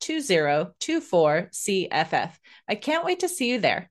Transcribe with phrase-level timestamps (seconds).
[0.00, 2.30] 2024 CFF.
[2.68, 3.90] I can't wait to see you there.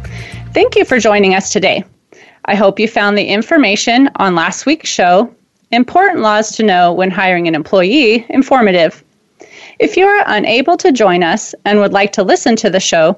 [0.53, 1.85] Thank you for joining us today.
[2.43, 5.33] I hope you found the information on last week's show,
[5.71, 9.01] Important Laws to Know When Hiring an Employee, informative.
[9.79, 13.17] If you are unable to join us and would like to listen to the show,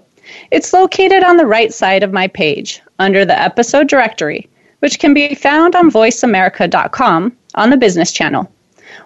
[0.52, 4.48] it's located on the right side of my page under the episode directory,
[4.82, 8.48] which can be found on voiceamerica.com on the business channel.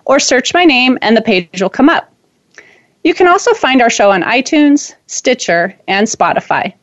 [0.03, 2.13] Or search my name and the page will come up.
[3.05, 6.73] You can also find our show on iTunes, Stitcher, and Spotify.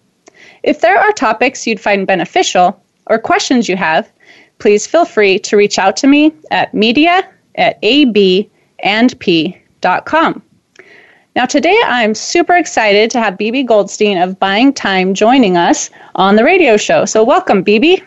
[0.65, 4.11] If there are topics you'd find beneficial or questions you have,
[4.59, 8.83] please feel free to reach out to me at media at abandp.com.
[11.37, 16.37] Now, today I'm super excited to have Bibi Goldstein of Buying Time joining us on
[16.37, 17.05] the radio show.
[17.05, 18.03] So, welcome, Bibi.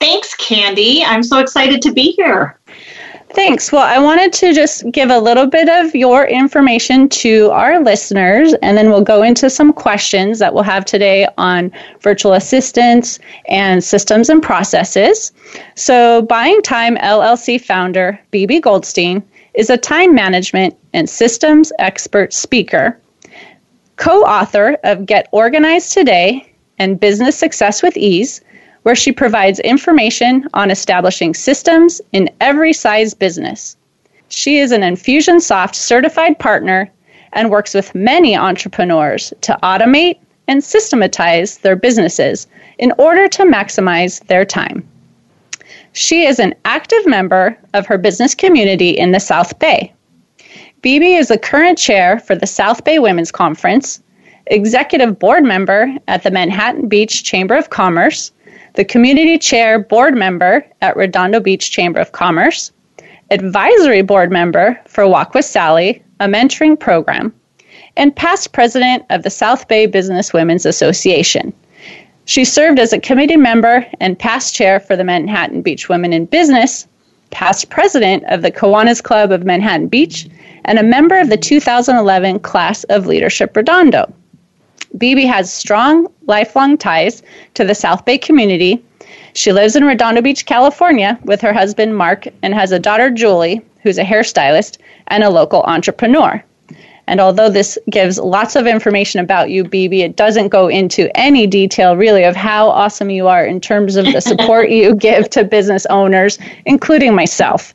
[0.00, 1.04] Thanks, Candy.
[1.04, 2.58] I'm so excited to be here.
[3.34, 3.72] Thanks.
[3.72, 8.54] Well, I wanted to just give a little bit of your information to our listeners,
[8.62, 13.18] and then we'll go into some questions that we'll have today on virtual assistants
[13.48, 15.32] and systems and processes.
[15.74, 19.20] So, Buying Time LLC founder Bibi Goldstein
[19.54, 22.96] is a time management and systems expert speaker,
[23.96, 28.42] co author of Get Organized Today and Business Success with Ease
[28.84, 33.76] where she provides information on establishing systems in every size business.
[34.28, 36.90] She is an Infusionsoft certified partner
[37.32, 40.18] and works with many entrepreneurs to automate
[40.48, 42.46] and systematize their businesses
[42.78, 44.86] in order to maximize their time.
[45.92, 49.92] She is an active member of her business community in the South Bay.
[50.82, 54.02] Bibi is the current chair for the South Bay Women's Conference,
[54.48, 58.32] executive board member at the Manhattan Beach Chamber of Commerce,
[58.74, 62.72] the community chair board member at Redondo Beach Chamber of Commerce,
[63.30, 67.32] advisory board member for Walk with Sally, a mentoring program,
[67.96, 71.52] and past president of the South Bay Business Women's Association.
[72.24, 76.26] She served as a committee member and past chair for the Manhattan Beach Women in
[76.26, 76.88] Business,
[77.30, 80.28] past president of the Kiwanis Club of Manhattan Beach,
[80.64, 84.12] and a member of the 2011 class of Leadership Redondo.
[84.96, 87.22] Bibi has strong, lifelong ties
[87.54, 88.84] to the South Bay community.
[89.32, 93.60] She lives in Redondo Beach, California, with her husband Mark and has a daughter, Julie,
[93.82, 94.78] who's a hairstylist
[95.08, 96.42] and a local entrepreneur.
[97.06, 101.46] And although this gives lots of information about you, Bibi, it doesn't go into any
[101.46, 105.44] detail really of how awesome you are in terms of the support you give to
[105.44, 107.74] business owners, including myself.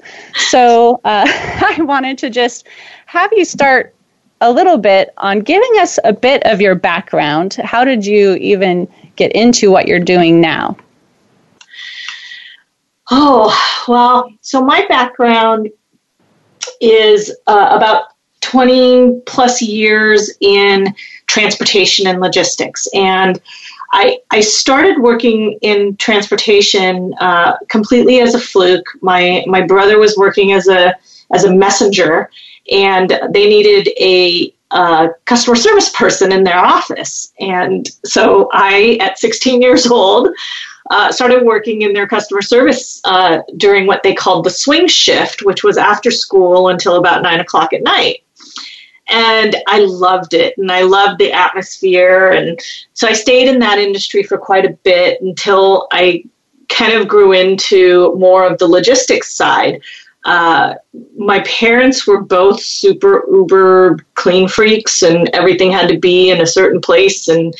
[0.50, 2.68] So uh, I wanted to just
[3.06, 3.94] have you start
[4.42, 7.56] a little bit on giving us a bit of your background.
[7.56, 10.78] How did you even get into what you're doing now?
[13.12, 15.70] Oh, well, so my background
[16.80, 20.94] is uh, about 20 plus years in
[21.28, 22.88] transportation and logistics.
[22.94, 23.42] And
[23.92, 28.86] I, I started working in transportation uh, completely as a fluke.
[29.02, 30.94] My, my brother was working as a,
[31.34, 32.30] as a messenger
[32.72, 37.34] and they needed a uh, customer service person in their office.
[37.40, 40.30] And so I, at 16 years old,
[40.90, 45.44] uh, started working in their customer service uh, during what they called the swing shift,
[45.44, 48.24] which was after school until about nine o'clock at night.
[49.08, 52.30] And I loved it and I loved the atmosphere.
[52.32, 52.60] And
[52.94, 56.24] so I stayed in that industry for quite a bit until I
[56.70, 59.82] kind of grew into more of the logistics side.
[60.26, 60.76] Uh,
[61.18, 66.48] my parents were both super uber clean freaks and everything had to be in a
[66.48, 67.56] certain place and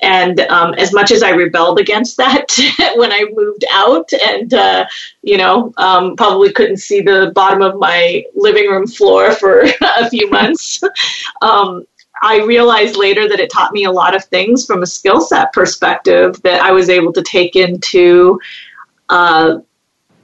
[0.00, 2.46] and um, as much as I rebelled against that
[2.96, 4.86] when I moved out and, uh,
[5.22, 10.08] you know, um, probably couldn't see the bottom of my living room floor for a
[10.08, 10.80] few months,
[11.42, 11.84] um,
[12.20, 15.52] I realized later that it taught me a lot of things from a skill set
[15.52, 18.40] perspective that I was able to take into
[19.08, 19.58] uh,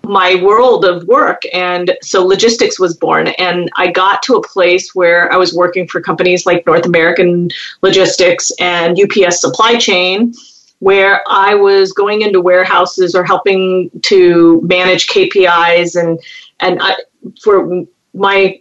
[0.04, 1.42] my world of work.
[1.52, 3.28] And so logistics was born.
[3.28, 7.50] And I got to a place where I was working for companies like North American
[7.82, 10.34] Logistics and UPS Supply Chain,
[10.78, 16.00] where I was going into warehouses or helping to manage KPIs.
[16.00, 16.20] And,
[16.60, 16.96] and I,
[17.42, 18.60] for my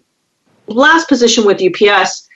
[0.68, 2.30] last position with UPS,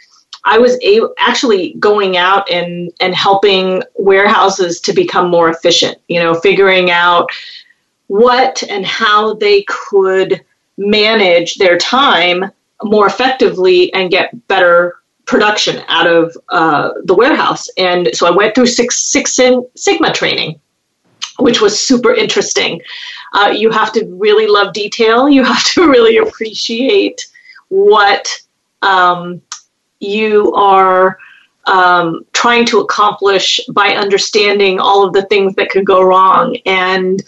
[0.43, 6.21] I was able, actually going out and, and helping warehouses to become more efficient, you
[6.21, 7.29] know, figuring out
[8.07, 10.43] what and how they could
[10.77, 12.51] manage their time
[12.83, 17.69] more effectively and get better production out of uh, the warehouse.
[17.77, 19.39] And so I went through Six, Six
[19.75, 20.59] Sigma training,
[21.39, 22.81] which was super interesting.
[23.33, 25.29] Uh, you have to really love detail.
[25.29, 27.27] You have to really appreciate
[27.67, 28.41] what
[28.81, 29.41] um,
[29.99, 31.17] you are
[31.65, 36.55] um, trying to accomplish by understanding all of the things that could go wrong.
[36.65, 37.21] And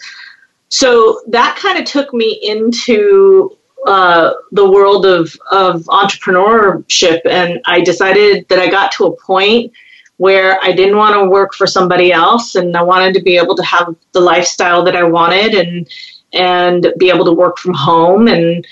[0.70, 3.56] so that kind of took me into
[3.86, 7.20] uh, the world of, of entrepreneurship.
[7.24, 9.72] And I decided that I got to a point
[10.18, 13.56] where I didn't want to work for somebody else and I wanted to be able
[13.56, 15.88] to have the lifestyle that I wanted and
[16.32, 18.64] and be able to work from home and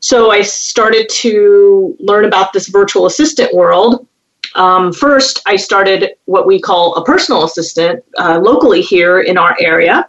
[0.00, 4.06] so I started to learn about this virtual assistant world.
[4.54, 9.56] Um, first, I started what we call a personal assistant uh, locally here in our
[9.60, 10.08] area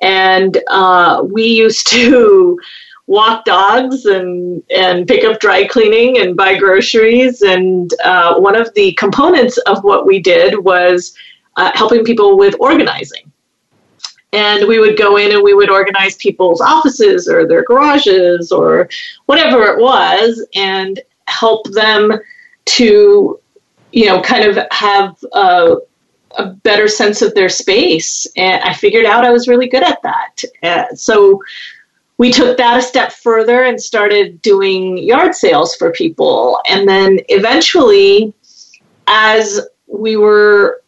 [0.00, 2.58] and uh, we used to
[3.06, 7.42] walk dogs and and pick up dry cleaning and buy groceries.
[7.42, 11.16] And uh, one of the components of what we did was
[11.56, 13.30] uh, helping people with organizing.
[14.32, 18.88] And we would go in and we would organize people's offices or their garages or
[19.26, 22.12] whatever it was, and help them
[22.66, 23.40] to,
[23.90, 25.76] you know, kind of have uh,
[26.36, 28.26] a better sense of their space.
[28.36, 30.42] And I figured out I was really good at that.
[30.62, 31.42] Uh, so
[32.18, 36.60] we took that a step further and started doing yard sales for people.
[36.68, 38.34] And then eventually,
[39.06, 40.82] as we were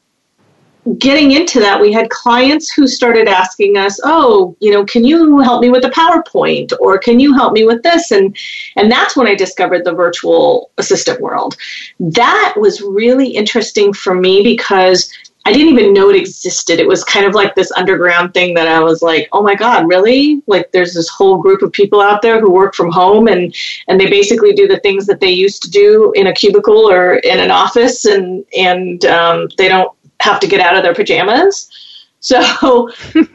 [0.98, 5.38] getting into that, we had clients who started asking us, "Oh, you know, can you
[5.38, 8.36] help me with the PowerPoint or can you help me with this?" And
[8.76, 11.56] and that's when I discovered the virtual assistant world.
[12.00, 15.10] That was really interesting for me because
[15.44, 16.78] I didn't even know it existed.
[16.78, 19.88] It was kind of like this underground thing that I was like, "Oh my god,
[19.88, 23.54] really?" Like there's this whole group of people out there who work from home and
[23.88, 27.16] and they basically do the things that they used to do in a cubicle or
[27.16, 29.90] in an office and and um, they don't
[30.20, 31.68] have to get out of their pajamas.
[32.24, 32.88] So,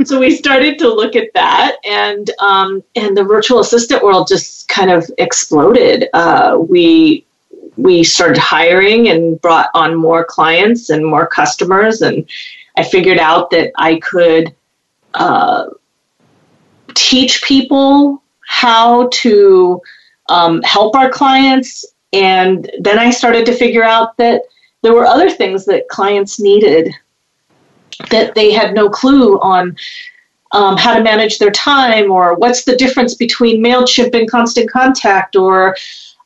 [0.06, 4.70] so we started to look at that, and um, and the virtual assistant world just
[4.70, 6.08] kind of exploded.
[6.14, 7.27] Uh, we
[7.78, 12.02] we started hiring and brought on more clients and more customers.
[12.02, 12.28] And
[12.76, 14.54] I figured out that I could
[15.14, 15.68] uh,
[16.96, 19.82] teach people how to
[20.30, 21.86] um, help our clients.
[22.14, 24.42] And then I started to figure out that
[24.82, 26.94] there were other things that clients needed
[28.10, 29.76] that they had no clue on
[30.52, 35.36] um, how to manage their time or what's the difference between MailChimp and Constant Contact
[35.36, 35.76] or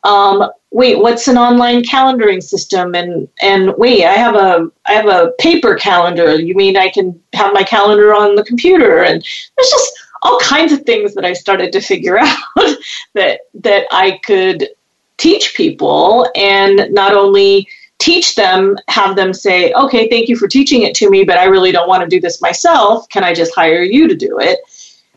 [0.03, 2.95] um, wait, what's an online calendaring system?
[2.95, 6.35] And and wait, I have a I have a paper calendar.
[6.39, 9.03] You mean I can have my calendar on the computer?
[9.03, 9.91] And there's just
[10.23, 12.75] all kinds of things that I started to figure out
[13.13, 14.69] that that I could
[15.17, 17.67] teach people and not only
[17.99, 21.43] teach them, have them say, okay, thank you for teaching it to me, but I
[21.43, 23.07] really don't want to do this myself.
[23.09, 24.57] Can I just hire you to do it?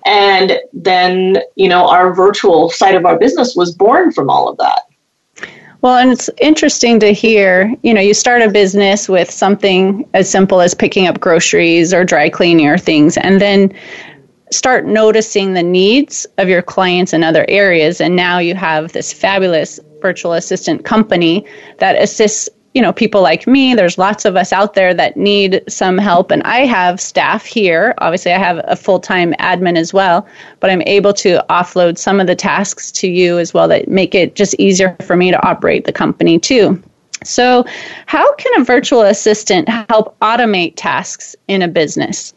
[0.05, 4.59] And then, you know, our virtual side of our business was born from all of
[4.59, 4.83] that.
[5.85, 10.31] Well, and it's interesting to hear, you know, you start a business with something as
[10.31, 13.71] simple as picking up groceries or dry cleaning or things, and then
[14.51, 18.01] start noticing the needs of your clients in other areas.
[18.01, 21.45] And now you have this fabulous virtual assistant company
[21.81, 25.63] that assists you know, people like me, there's lots of us out there that need
[25.69, 26.33] some help.
[26.33, 27.95] And I have staff here.
[27.99, 30.27] Obviously, I have a full time admin as well,
[30.59, 34.15] but I'm able to offload some of the tasks to you as well that make
[34.15, 36.83] it just easier for me to operate the company too.
[37.23, 37.65] So,
[38.07, 42.35] how can a virtual assistant help automate tasks in a business?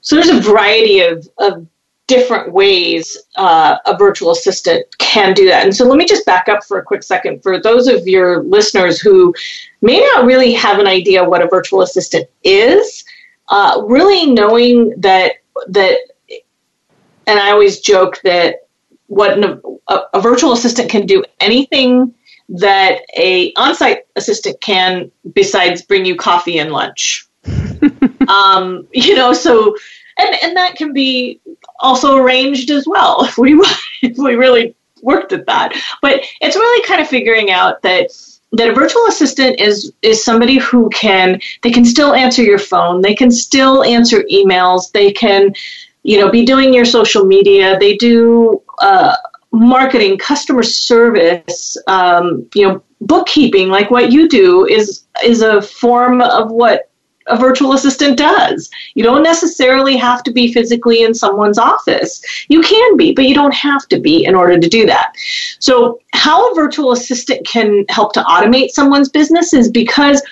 [0.00, 1.66] So, there's a variety of, of
[2.10, 5.64] different ways uh, a virtual assistant can do that.
[5.64, 7.42] And so, let me just back up for a quick second.
[7.42, 9.32] For those of your listeners who
[9.80, 13.04] may not really have an idea what a virtual assistant is,
[13.48, 15.34] uh, really knowing that
[15.68, 15.98] that,
[17.28, 18.66] and I always joke that
[19.06, 22.12] what an, a, a virtual assistant can do anything
[22.48, 27.28] that a on-site assistant can besides bring you coffee and lunch.
[28.28, 29.76] um, you know, so
[30.18, 31.40] and and that can be
[31.80, 33.60] also arranged as well if we
[34.02, 35.74] if we really worked at that.
[36.02, 38.10] But it's really kind of figuring out that
[38.52, 43.00] that a virtual assistant is is somebody who can they can still answer your phone,
[43.02, 45.54] they can still answer emails, they can
[46.02, 49.14] you know be doing your social media, they do uh,
[49.52, 56.20] marketing, customer service, um, you know, bookkeeping, like what you do, is is a form
[56.20, 56.89] of what
[57.30, 58.70] a virtual assistant does.
[58.94, 62.22] You don't necessarily have to be physically in someone's office.
[62.48, 65.14] You can be, but you don't have to be in order to do that.
[65.58, 70.22] So, how a virtual assistant can help to automate someone's business is because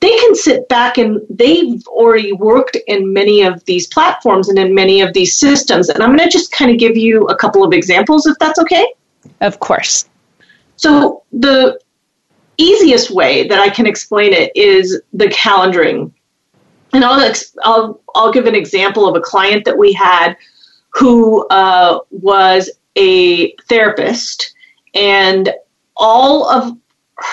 [0.00, 4.74] they can sit back and they've already worked in many of these platforms and in
[4.74, 5.90] many of these systems.
[5.90, 8.58] And I'm going to just kind of give you a couple of examples if that's
[8.60, 8.94] okay.
[9.42, 10.08] Of course.
[10.76, 11.78] So, the
[12.56, 16.12] easiest way that I can explain it is the calendaring.
[16.92, 17.32] And I'll,
[17.62, 20.36] I'll, I'll give an example of a client that we had
[20.90, 24.54] who uh, was a therapist,
[24.94, 25.54] and
[25.96, 26.76] all of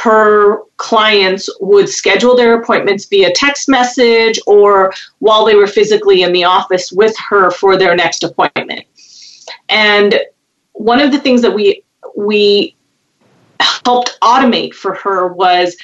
[0.04, 6.34] her clients would schedule their appointments via text message or while they were physically in
[6.34, 8.86] the office with her for their next appointment.
[9.70, 10.20] And
[10.74, 11.84] one of the things that we
[12.16, 12.76] we
[13.60, 15.76] helped automate for her was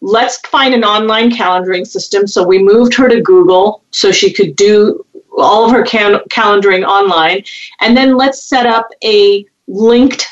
[0.00, 2.26] let's find an online calendaring system.
[2.26, 5.04] So we moved her to Google so she could do
[5.36, 7.44] all of her calendaring online.
[7.80, 10.26] And then let's set up a linked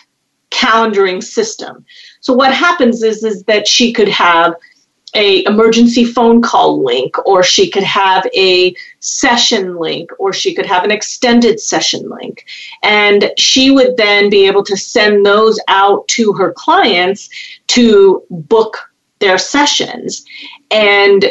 [0.51, 1.85] calendaring system.
[2.21, 4.55] So what happens is is that she could have
[5.15, 10.67] a emergency phone call link or she could have a session link or she could
[10.67, 12.45] have an extended session link
[12.83, 17.31] and she would then be able to send those out to her clients
[17.69, 18.88] to book
[19.19, 20.25] their sessions
[20.71, 21.31] and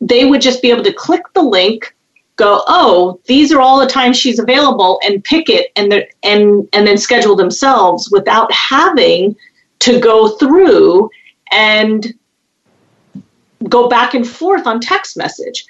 [0.00, 1.94] they would just be able to click the link
[2.36, 5.92] go oh these are all the times she's available and pick it and
[6.22, 9.34] and and then schedule themselves without having
[9.78, 11.10] to go through
[11.50, 12.14] and
[13.68, 15.66] go back and forth on text message.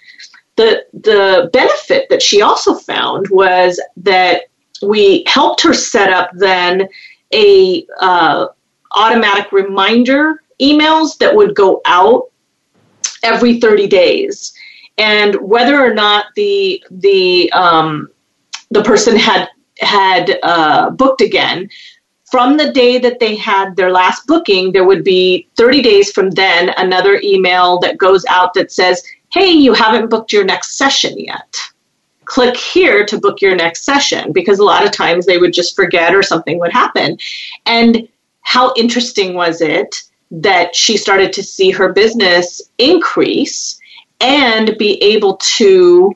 [0.56, 4.44] The, the benefit that she also found was that
[4.82, 6.88] we helped her set up then
[7.32, 8.48] a uh,
[8.92, 12.30] automatic reminder emails that would go out
[13.22, 14.52] every 30 days
[14.96, 18.08] and whether or not the the um,
[18.70, 19.48] the person had
[19.80, 21.68] had uh, booked again
[22.30, 26.30] from the day that they had their last booking, there would be 30 days from
[26.30, 31.18] then another email that goes out that says, Hey, you haven't booked your next session
[31.18, 31.56] yet.
[32.26, 35.74] Click here to book your next session because a lot of times they would just
[35.74, 37.16] forget or something would happen.
[37.64, 38.06] And
[38.42, 43.80] how interesting was it that she started to see her business increase
[44.20, 46.12] and be able to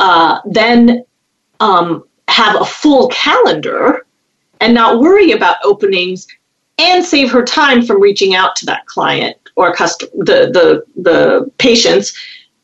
[0.00, 1.04] uh, then
[1.60, 4.06] um, have a full calendar
[4.60, 6.26] and not worry about openings
[6.78, 11.50] and save her time from reaching out to that client or customer, the, the, the
[11.58, 12.16] patients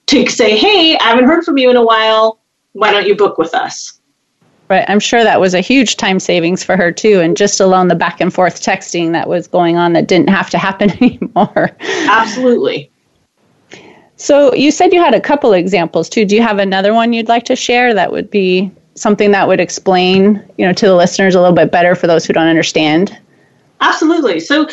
[0.07, 2.39] to say, hey, I haven't heard from you in a while.
[2.73, 4.01] Why don't you book with us?
[4.69, 4.85] Right.
[4.89, 7.21] I'm sure that was a huge time savings for her too.
[7.21, 10.49] And just alone the back and forth texting that was going on that didn't have
[10.51, 11.71] to happen anymore.
[12.09, 12.91] Absolutely.
[14.17, 16.25] So you said you had a couple examples too.
[16.25, 19.61] Do you have another one you'd like to share that would be something that would
[19.61, 23.19] explain, you know, to the listeners a little bit better for those who don't understand?
[23.81, 24.41] Absolutely.
[24.41, 24.69] So,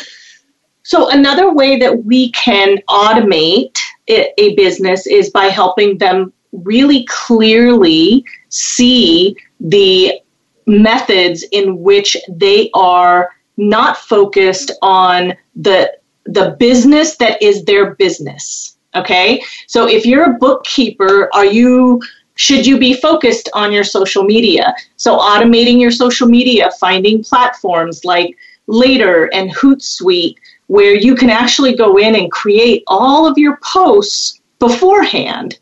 [0.84, 8.24] so another way that we can automate a business is by helping them really clearly
[8.48, 10.20] see the
[10.66, 15.92] methods in which they are not focused on the
[16.24, 22.00] the business that is their business okay so if you're a bookkeeper are you
[22.34, 24.74] should you be focused on your social media?
[24.96, 30.36] So, automating your social media, finding platforms like Later and Hootsuite
[30.68, 35.58] where you can actually go in and create all of your posts beforehand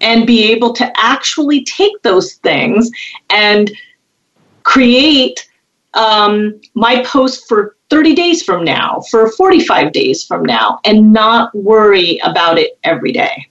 [0.00, 2.90] and be able to actually take those things
[3.30, 3.70] and
[4.62, 5.48] create
[5.94, 11.54] um, my post for 30 days from now, for 45 days from now, and not
[11.54, 13.48] worry about it every day.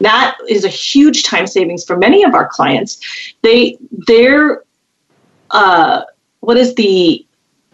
[0.00, 3.00] That is a huge time savings for many of our clients.
[3.42, 4.64] They, their,
[5.50, 6.02] uh,
[6.40, 7.24] what is the,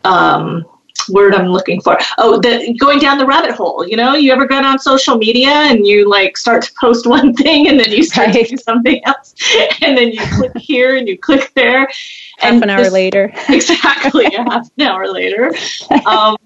[0.05, 0.65] um,
[1.09, 1.99] word I'm looking for.
[2.19, 3.87] Oh, the going down the rabbit hole.
[3.87, 7.35] You know, you ever go on social media and you like start to post one
[7.35, 8.47] thing and then you start right.
[8.47, 9.35] doing something else,
[9.83, 11.89] and then you click here and you click there.
[12.39, 13.33] Half and an hour this, later.
[13.49, 15.55] exactly, half an hour later.
[16.07, 16.37] Um,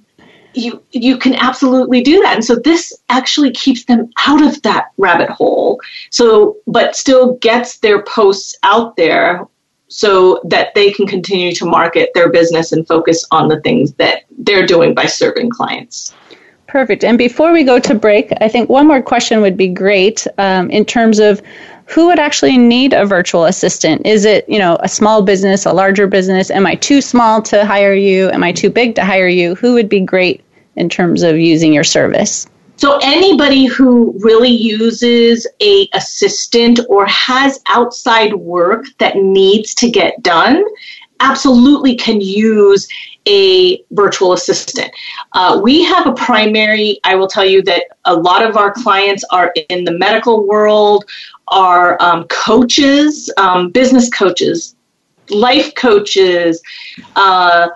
[0.55, 4.87] you you can absolutely do that and so this actually keeps them out of that
[4.97, 9.47] rabbit hole so but still gets their posts out there
[9.89, 14.25] so that they can continue to market their business and focus on the things that
[14.39, 16.15] they're doing by serving clients.
[16.67, 17.03] Perfect.
[17.03, 20.71] And before we go to break, I think one more question would be great um,
[20.71, 21.41] in terms of
[21.87, 24.07] who would actually need a virtual assistant?
[24.07, 26.51] Is it, you know, a small business, a larger business?
[26.51, 28.31] Am I too small to hire you?
[28.31, 29.55] Am I too big to hire you?
[29.55, 30.45] Who would be great
[30.77, 32.47] in terms of using your service?
[32.79, 40.23] So anybody who really uses a assistant or has outside work that needs to get
[40.23, 40.65] done
[41.19, 42.87] absolutely can use
[43.27, 44.93] a virtual assistant.
[45.33, 49.25] Uh, we have a primary, I will tell you that a lot of our clients
[49.33, 51.05] are in the medical world,
[51.49, 54.77] are um, coaches, um, business coaches,
[55.31, 56.63] life coaches,
[57.17, 57.71] uh,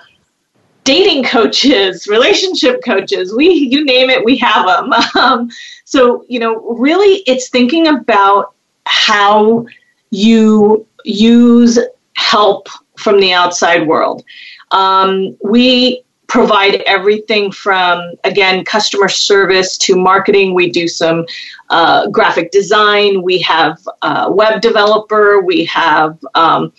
[0.85, 4.93] dating coaches, relationship coaches, we you name it, we have them.
[5.15, 5.51] Um,
[5.85, 8.55] so you know, really, it's thinking about
[8.87, 9.67] how
[10.11, 11.79] you use
[12.17, 14.25] help from the outside world.
[14.71, 21.27] Um, we provide everything from again customer service to marketing we do some
[21.69, 26.73] uh, graphic design we have a web developer we have um,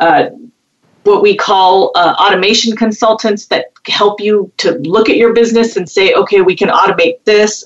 [0.00, 0.26] uh,
[1.08, 5.88] what we call uh, automation consultants that help you to look at your business and
[5.88, 7.64] say, okay, we can automate this.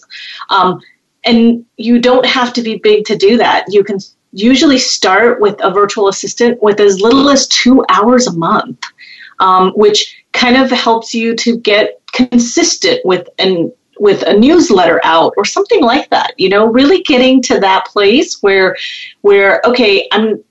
[0.48, 0.80] Um,
[1.24, 3.64] and you don't have to be big to do that.
[3.68, 3.98] You can
[4.32, 8.82] usually start with a virtual assistant with as little as two hours a month,
[9.40, 15.34] um, which kind of helps you to get consistent with an with a newsletter out
[15.36, 18.76] or something like that you know really getting to that place where
[19.20, 20.42] where okay i'm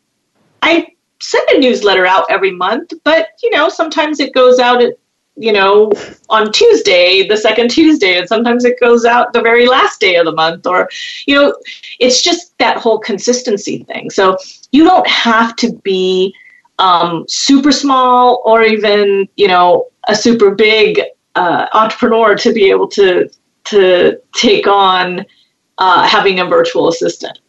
[0.61, 0.87] i
[1.21, 4.93] send a newsletter out every month, but you know, sometimes it goes out at
[5.35, 5.91] you know
[6.29, 10.25] on Tuesday, the second Tuesday, and sometimes it goes out the very last day of
[10.25, 10.89] the month, or
[11.27, 11.55] you know,
[11.99, 14.09] it's just that whole consistency thing.
[14.09, 14.37] So
[14.71, 16.33] you don't have to be
[16.79, 21.01] um, super small or even you know a super big
[21.35, 23.29] uh, entrepreneur to be able to
[23.65, 25.25] to take on
[25.77, 27.39] uh, having a virtual assistant.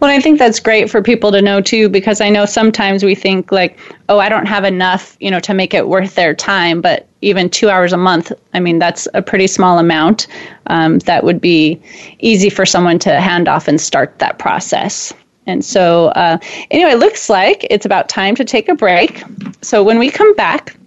[0.00, 3.14] Well, I think that's great for people to know too, because I know sometimes we
[3.14, 3.78] think like,
[4.08, 6.80] oh, I don't have enough, you know, to make it worth their time.
[6.80, 10.26] But even two hours a month, I mean, that's a pretty small amount.
[10.66, 11.80] Um, that would be
[12.20, 15.12] easy for someone to hand off and start that process.
[15.46, 16.38] And so, uh,
[16.70, 19.22] anyway, it looks like it's about time to take a break.
[19.62, 20.77] So when we come back,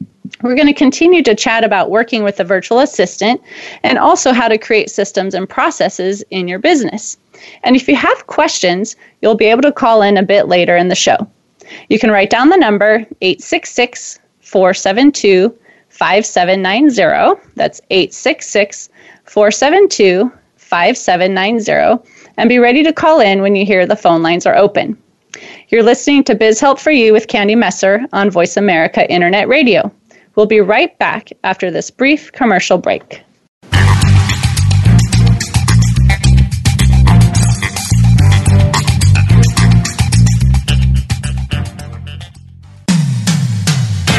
[0.43, 3.41] we're going to continue to chat about working with a virtual assistant
[3.83, 7.17] and also how to create systems and processes in your business.
[7.63, 10.87] And if you have questions, you'll be able to call in a bit later in
[10.87, 11.27] the show.
[11.89, 15.57] You can write down the number 866 472
[15.89, 17.41] 5790.
[17.55, 18.89] That's 866
[19.25, 22.09] 472 5790.
[22.37, 24.97] And be ready to call in when you hear the phone lines are open.
[25.69, 29.91] You're listening to Biz Help for You with Candy Messer on Voice America Internet Radio.
[30.35, 33.23] We'll be right back after this brief commercial break.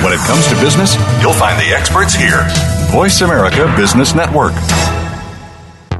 [0.03, 2.44] When it comes to business, you'll find the experts here.
[2.90, 4.53] Voice America Business Network.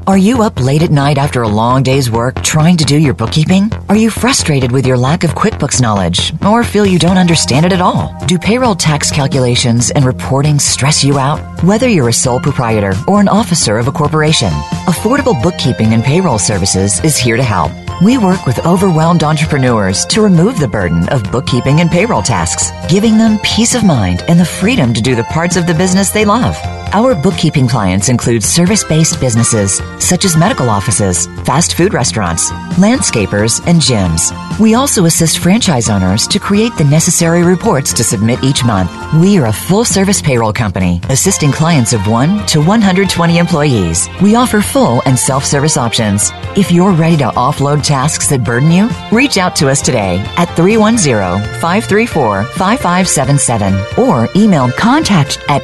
[0.05, 3.13] Are you up late at night after a long day's work trying to do your
[3.13, 3.71] bookkeeping?
[3.87, 7.71] Are you frustrated with your lack of QuickBooks knowledge or feel you don't understand it
[7.71, 8.13] at all?
[8.27, 11.39] Do payroll tax calculations and reporting stress you out?
[11.63, 14.49] Whether you're a sole proprietor or an officer of a corporation,
[14.87, 17.71] Affordable Bookkeeping and Payroll Services is here to help.
[18.03, 23.17] We work with overwhelmed entrepreneurs to remove the burden of bookkeeping and payroll tasks, giving
[23.17, 26.25] them peace of mind and the freedom to do the parts of the business they
[26.25, 26.57] love.
[26.95, 33.65] Our bookkeeping clients include service based businesses such as medical offices, fast food restaurants, landscapers,
[33.65, 34.31] and gyms.
[34.59, 38.91] We also assist franchise owners to create the necessary reports to submit each month.
[39.15, 44.07] We are a full service payroll company assisting clients of 1 to 120 employees.
[44.21, 46.29] We offer full and self service options.
[46.55, 50.53] If you're ready to offload tasks that burden you, reach out to us today at
[50.55, 55.63] 310 534 5577 or email contact at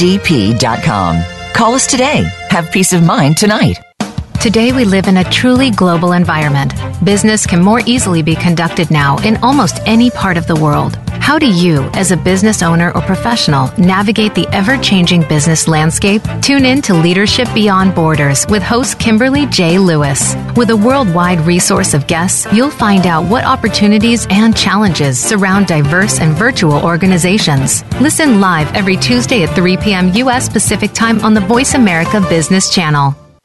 [0.00, 1.22] abandp.com.
[1.52, 2.28] Call us today.
[2.48, 3.78] Have peace of mind tonight.
[4.40, 6.72] Today, we live in a truly global environment.
[7.04, 10.98] Business can more easily be conducted now in almost any part of the world.
[11.30, 16.22] How do you, as a business owner or professional, navigate the ever changing business landscape?
[16.42, 19.78] Tune in to Leadership Beyond Borders with host Kimberly J.
[19.78, 20.34] Lewis.
[20.56, 26.18] With a worldwide resource of guests, you'll find out what opportunities and challenges surround diverse
[26.18, 27.84] and virtual organizations.
[28.00, 30.12] Listen live every Tuesday at 3 p.m.
[30.14, 30.48] U.S.
[30.48, 33.14] Pacific Time on the Voice America Business Channel.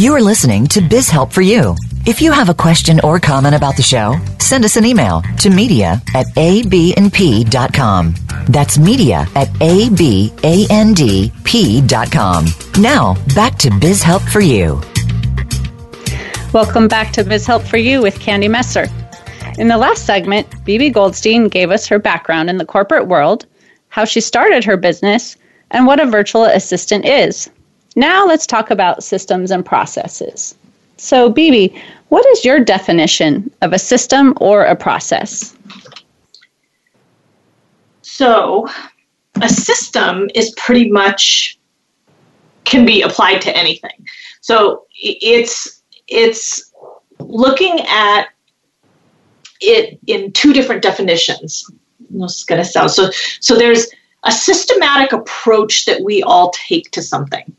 [0.00, 1.76] You are listening to Biz Help for You.
[2.06, 5.50] If you have a question or comment about the show, send us an email to
[5.50, 8.14] media at abandp.com.
[8.48, 10.42] That's media at abandp.com.
[12.82, 14.80] Now, back to Biz Help for You.
[16.54, 18.86] Welcome back to Biz Help for You with Candy Messer.
[19.58, 23.44] In the last segment, Bibi Goldstein gave us her background in the corporate world,
[23.88, 25.36] how she started her business,
[25.70, 27.50] and what a virtual assistant is.
[27.96, 30.54] Now let's talk about systems and processes.
[30.96, 31.74] So, Bibi,
[32.10, 35.56] what is your definition of a system or a process?
[38.02, 38.68] So,
[39.40, 41.58] a system is pretty much
[42.64, 44.06] can be applied to anything.
[44.42, 46.70] So, it's it's
[47.18, 48.28] looking at
[49.60, 51.64] it in two different definitions.
[52.10, 53.10] This is going to sound so.
[53.40, 53.86] So, there's
[54.24, 57.56] a systematic approach that we all take to something.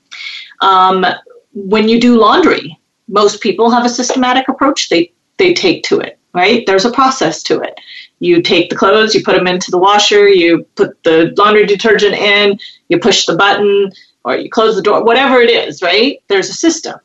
[0.62, 1.06] Um,
[1.54, 6.18] when you do laundry, most people have a systematic approach they, they take to it,
[6.34, 6.66] right?
[6.66, 7.80] There's a process to it.
[8.20, 12.14] You take the clothes, you put them into the washer, you put the laundry detergent
[12.14, 13.92] in, you push the button,
[14.24, 16.22] or you close the door, whatever it is, right?
[16.28, 17.00] There's a system.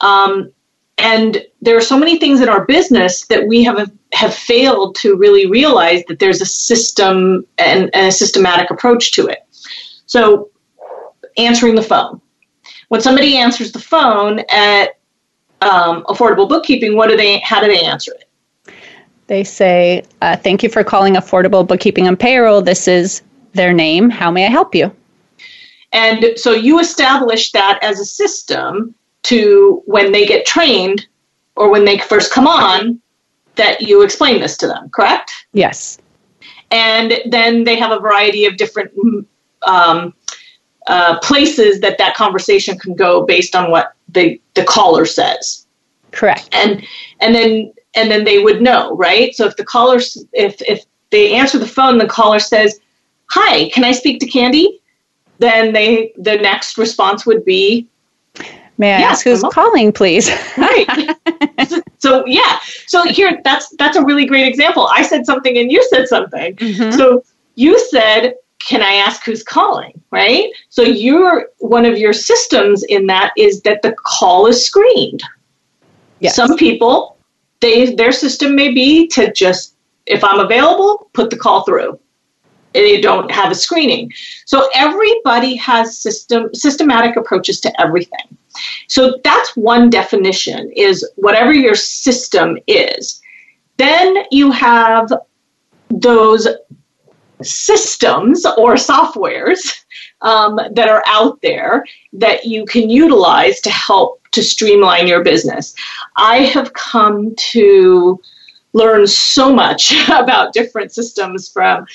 [0.00, 0.52] Um,
[0.98, 5.16] and there are so many things in our business that we have have failed to
[5.16, 9.38] really realize that there's a system and, and a systematic approach to it.
[10.06, 10.50] So,
[11.38, 12.20] answering the phone,
[12.90, 14.98] when somebody answers the phone at
[15.62, 17.38] um, affordable bookkeeping, what do they?
[17.38, 18.74] How do they answer it?
[19.28, 22.62] They say, uh, "Thank you for calling Affordable Bookkeeping and Payroll.
[22.62, 23.22] This is
[23.52, 24.10] their name.
[24.10, 24.94] How may I help you?"
[25.92, 31.06] And so you establish that as a system to when they get trained
[31.54, 33.00] or when they first come on,
[33.54, 34.88] that you explain this to them.
[34.90, 35.30] Correct?
[35.52, 35.98] Yes.
[36.72, 38.92] And then they have a variety of different
[39.62, 40.14] um,
[40.86, 45.66] uh, places that that conversation can go based on what the the caller says.
[46.12, 46.48] Correct.
[46.52, 46.84] And
[47.20, 49.34] and then and then they would know, right?
[49.34, 50.00] So if the caller
[50.32, 52.80] if if they answer the phone, the caller says,
[53.26, 54.80] "Hi, can I speak to Candy?"
[55.38, 57.86] Then they the next response would be,
[58.78, 61.16] "May I ask who's calling, please?" right.
[61.68, 62.60] so, so yeah.
[62.86, 64.86] So here that's that's a really great example.
[64.86, 66.56] I said something and you said something.
[66.56, 66.96] Mm-hmm.
[66.96, 70.00] So you said can I ask who's calling?
[70.10, 70.52] Right?
[70.68, 75.22] So you're one of your systems in that is that the call is screened.
[76.20, 76.36] Yes.
[76.36, 77.16] Some people,
[77.60, 79.74] they their system may be to just
[80.06, 81.98] if I'm available, put the call through.
[82.72, 84.12] They don't have a screening.
[84.44, 88.36] So everybody has system systematic approaches to everything.
[88.88, 93.22] So that's one definition is whatever your system is.
[93.76, 95.10] Then you have
[95.88, 96.46] those
[97.42, 99.84] systems or softwares
[100.22, 105.74] um, that are out there that you can utilize to help to streamline your business.
[106.16, 108.20] I have come to
[108.72, 111.86] learn so much about different systems from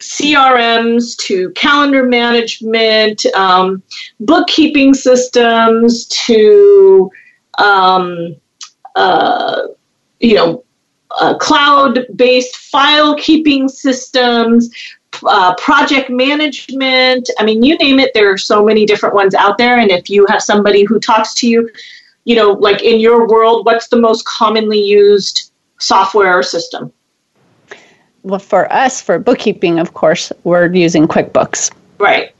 [0.00, 3.82] CRMs to calendar management, um,
[4.20, 7.10] bookkeeping systems to,
[7.58, 8.36] um,
[8.94, 9.62] uh,
[10.20, 10.64] you know,
[11.20, 14.70] uh, cloud based file keeping systems,
[15.26, 17.28] uh, project management.
[17.38, 19.78] I mean, you name it, there are so many different ones out there.
[19.78, 21.70] And if you have somebody who talks to you,
[22.24, 26.92] you know, like in your world, what's the most commonly used software or system?
[28.22, 31.72] Well, for us, for bookkeeping, of course, we're using QuickBooks.
[31.98, 32.34] Right.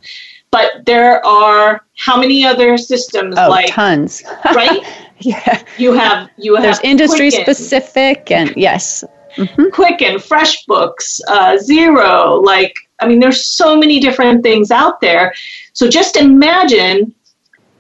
[0.51, 3.37] But there are how many other systems?
[3.39, 4.23] Oh, like tons.
[4.55, 4.83] right?
[5.21, 5.63] yeah.
[5.79, 9.05] You have you have There's industry Quicken, specific, and yes,
[9.35, 12.45] quick Quicken, FreshBooks, uh, Xero.
[12.45, 15.35] Like, I mean, there's so many different things out there.
[15.73, 17.15] So just imagine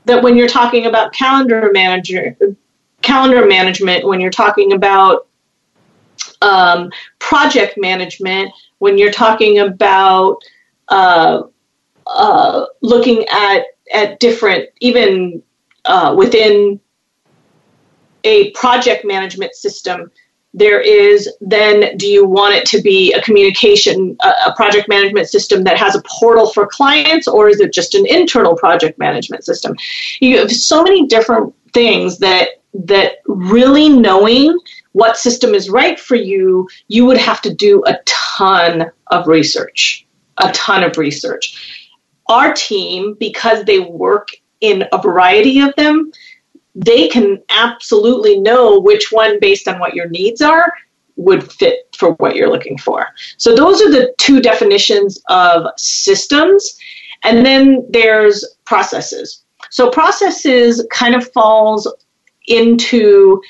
[0.05, 2.37] that when you're talking about calendar manager,
[3.03, 5.27] calendar management, when you're talking about
[6.43, 10.43] um, project management, when you're talking about
[10.89, 11.43] uh,
[12.07, 15.43] uh, looking at at different even
[15.85, 16.81] uh, within
[18.29, 20.11] a project management system
[20.55, 25.63] there is then do you want it to be a communication a, project management system
[25.65, 29.77] that has a portal for clients or is it just an internal project management system?
[30.21, 34.59] You have so many different things that that really knowing
[34.93, 40.07] what system is right for you you would have to do a ton of research
[40.39, 41.87] a ton of research.
[42.29, 44.29] Our team because they work
[44.61, 46.13] in a variety of them
[46.79, 50.73] they can absolutely know which one, based on what your needs are,
[51.17, 53.07] would fit for what you're looking for.
[53.37, 56.79] So those are the two definitions of systems.
[57.25, 59.43] And then there's processes.
[59.71, 61.93] So processes kind of falls
[62.47, 63.43] into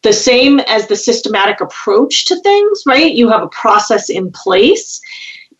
[0.00, 3.12] the same as the systematic approach to things, right?
[3.12, 5.00] You have a process in place,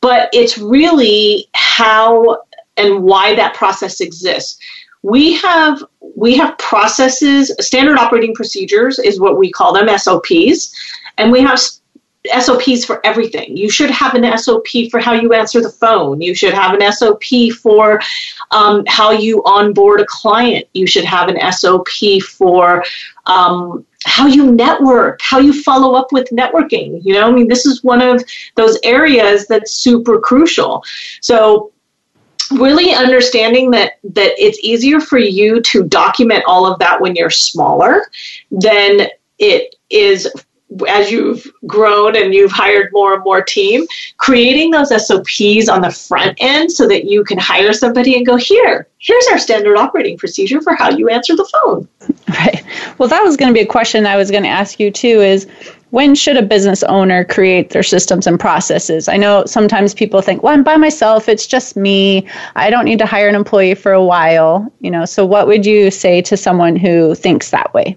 [0.00, 2.38] but it's really how
[2.78, 4.58] and why that process exists
[5.02, 5.82] we have
[6.16, 10.74] we have processes standard operating procedures is what we call them sops
[11.18, 11.60] and we have
[12.40, 13.56] SOPs for everything.
[13.56, 16.20] You should have an SOP for how you answer the phone.
[16.20, 18.00] You should have an SOP for
[18.52, 20.66] um, how you onboard a client.
[20.72, 21.88] You should have an SOP
[22.22, 22.84] for
[23.26, 27.04] um, how you network, how you follow up with networking.
[27.04, 28.22] You know, I mean, this is one of
[28.54, 30.84] those areas that's super crucial.
[31.20, 31.72] So
[32.58, 37.30] really understanding that that it's easier for you to document all of that when you're
[37.30, 38.06] smaller
[38.50, 40.28] than it is
[40.88, 43.86] as you've grown and you've hired more and more team.
[44.16, 48.36] Creating those sops on the front end so that you can hire somebody and go
[48.36, 51.88] here here's our standard operating procedure for how you answer the phone.
[52.28, 52.64] Right.
[52.98, 55.20] Well that was going to be a question i was going to ask you too
[55.20, 55.46] is
[55.92, 59.08] when should a business owner create their systems and processes?
[59.08, 62.26] I know sometimes people think, well, I'm by myself, it's just me.
[62.56, 65.04] I don't need to hire an employee for a while, you know.
[65.04, 67.96] So what would you say to someone who thinks that way?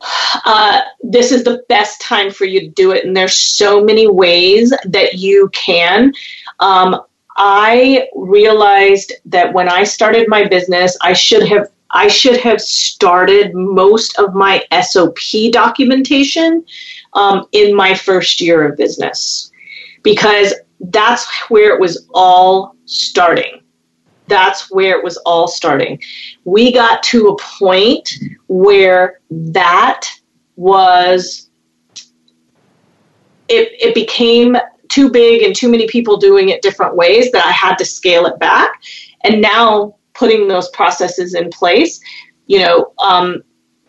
[0.44, 4.06] Uh, this is the best time for you to do it, and there's so many
[4.06, 6.12] ways that you can.
[6.60, 7.00] Um,
[7.36, 13.54] I realized that when I started my business, I should have I should have started
[13.54, 16.64] most of my SOP documentation
[17.14, 19.50] um, in my first year of business
[20.02, 23.62] because that's where it was all starting.
[24.28, 26.00] That's where it was all starting.
[26.44, 28.10] We got to a point
[28.48, 30.08] where that
[30.56, 31.50] was,
[33.48, 34.56] it, it became
[34.88, 38.26] too big and too many people doing it different ways that I had to scale
[38.26, 38.82] it back.
[39.24, 42.00] And now putting those processes in place.
[42.46, 43.42] You know, um,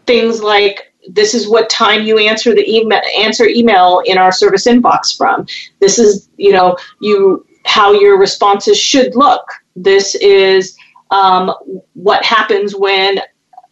[0.05, 4.67] things like this is what time you answer the email answer email in our service
[4.67, 5.45] inbox from.
[5.79, 9.43] This is you know you how your responses should look.
[9.75, 10.77] This is
[11.11, 11.53] um,
[11.93, 13.19] what happens when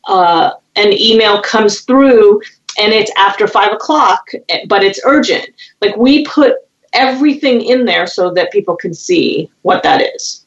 [0.08, 2.42] uh, an email comes through
[2.78, 4.30] and it's after five o'clock,
[4.68, 5.48] but it's urgent.
[5.82, 6.56] Like we put
[6.94, 10.46] everything in there so that people can see what that is.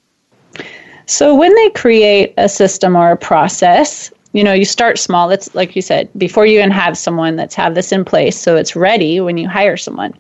[1.09, 5.27] So when they create a system or a process, you know, you start small.
[5.27, 8.57] That's like you said, before you even have someone that's have this in place, so
[8.57, 10.13] it's ready when you hire someone.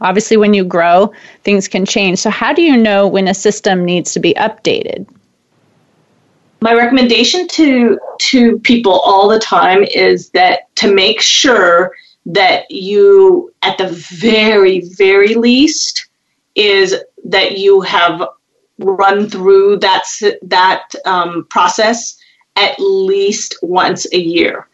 [0.00, 1.12] Obviously, when you grow,
[1.44, 2.18] things can change.
[2.18, 5.06] So how do you know when a system needs to be updated?
[6.62, 11.92] My recommendation to to people all the time is that to make sure
[12.24, 16.06] that you at the very very least
[16.54, 18.26] is that you have
[18.78, 20.04] run through that
[20.42, 22.16] that um, process
[22.56, 24.68] at least once a year.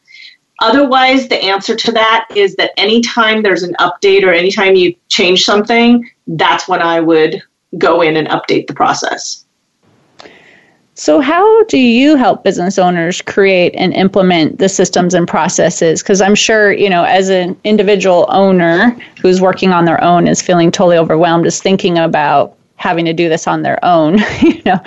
[0.60, 5.44] Otherwise, the answer to that is that anytime there's an update or anytime you change
[5.44, 7.40] something, that's when I would
[7.76, 9.44] go in and update the process.
[10.94, 16.02] So, how do you help business owners create and implement the systems and processes?
[16.02, 20.42] Because I'm sure, you know, as an individual owner who's working on their own is
[20.42, 24.18] feeling totally overwhelmed, is thinking about having to do this on their own.
[24.40, 24.80] you know,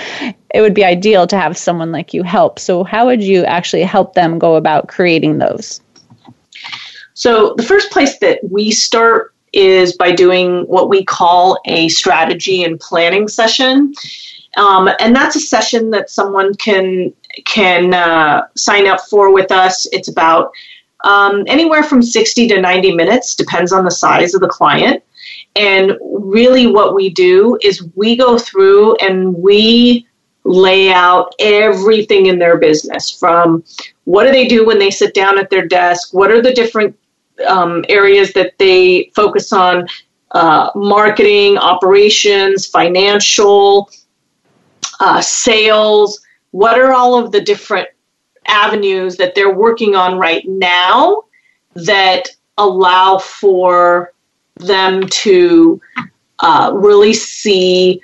[0.53, 2.57] it would be ideal to have someone like you help.
[2.57, 5.81] So, how would you actually help them go about creating those?
[7.13, 12.63] So, the first place that we start is by doing what we call a strategy
[12.63, 13.93] and planning session.
[14.57, 17.13] Um, and that's a session that someone can
[17.45, 19.85] can uh, sign up for with us.
[19.91, 20.51] It's about
[21.03, 25.03] um, anywhere from 60 to 90 minutes, depends on the size of the client.
[25.55, 30.07] And really, what we do is we go through and we
[30.43, 33.63] lay out everything in their business from
[34.05, 36.97] what do they do when they sit down at their desk, what are the different
[37.47, 39.87] um, areas that they focus on,
[40.31, 43.89] uh, marketing, operations, financial
[44.99, 46.21] uh, sales?
[46.51, 47.87] What are all of the different
[48.47, 51.23] avenues that they're working on right now
[51.75, 54.13] that allow for
[54.67, 55.81] them to
[56.39, 58.01] uh, really see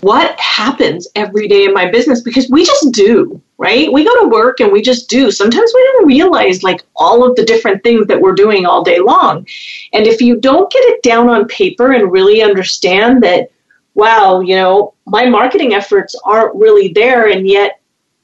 [0.00, 4.28] what happens every day in my business because we just do right we go to
[4.30, 8.08] work and we just do sometimes we don't realize like all of the different things
[8.08, 9.46] that we're doing all day long
[9.92, 13.48] and if you don't get it down on paper and really understand that
[13.94, 17.28] wow, you know, my marketing efforts aren't really there.
[17.28, 17.80] And yet,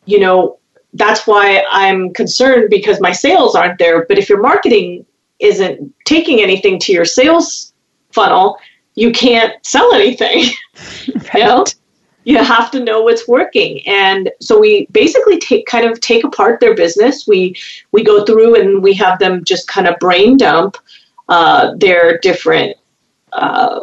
[0.07, 0.59] you know,
[0.95, 4.07] that's why I'm concerned because my sales aren't there.
[4.07, 5.05] But if your marketing
[5.41, 7.73] isn't taking anything to your sales
[8.13, 8.59] funnel,
[8.95, 10.45] you can't sell anything.
[11.15, 11.35] right.
[11.35, 11.65] You know?
[12.25, 13.81] You have to know what's working.
[13.87, 17.27] And so we basically take kind of take apart their business.
[17.27, 17.57] We
[17.93, 20.77] we go through and we have them just kind of brain dump
[21.31, 22.77] uh, their different
[23.33, 23.81] uh,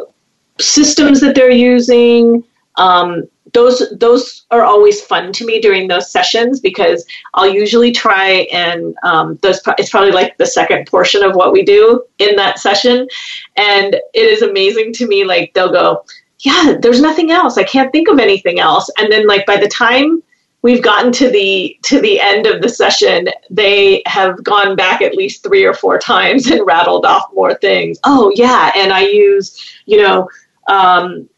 [0.60, 2.44] systems that they're using.
[2.76, 3.24] Um,
[3.56, 8.94] those those are always fun to me during those sessions because I'll usually try and
[9.02, 13.08] um, those it's probably like the second portion of what we do in that session,
[13.56, 15.24] and it is amazing to me.
[15.24, 16.04] Like they'll go,
[16.40, 17.56] yeah, there's nothing else.
[17.56, 20.22] I can't think of anything else, and then like by the time
[20.60, 25.14] we've gotten to the to the end of the session they have gone back at
[25.14, 29.78] least three or four times and rattled off more things oh yeah and i use
[29.84, 30.28] you know
[30.68, 31.28] um,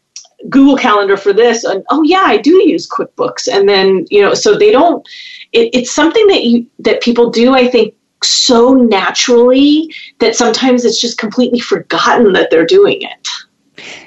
[0.47, 4.33] Google Calendar for this, and oh yeah, I do use QuickBooks, and then you know,
[4.33, 5.07] so they don't.
[5.51, 11.01] It, it's something that you that people do, I think, so naturally that sometimes it's
[11.01, 13.27] just completely forgotten that they're doing it.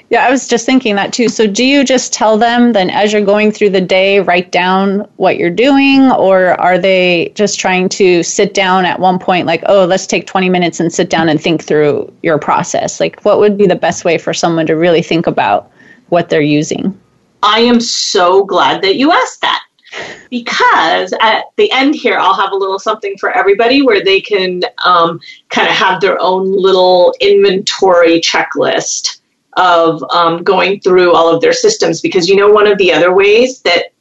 [0.09, 1.27] Yeah, I was just thinking that too.
[1.29, 5.07] So, do you just tell them then as you're going through the day, write down
[5.15, 9.63] what you're doing, or are they just trying to sit down at one point, like,
[9.65, 12.99] oh, let's take 20 minutes and sit down and think through your process?
[12.99, 15.71] Like, what would be the best way for someone to really think about
[16.13, 16.97] what they're using?
[17.41, 19.63] I am so glad that you asked that.
[20.29, 24.63] Because at the end here i'll have a little something for everybody where they can
[24.83, 29.19] um, kind of have their own little inventory checklist
[29.57, 32.01] of um, going through all of their systems.
[32.01, 33.93] Because you know one of the other ways that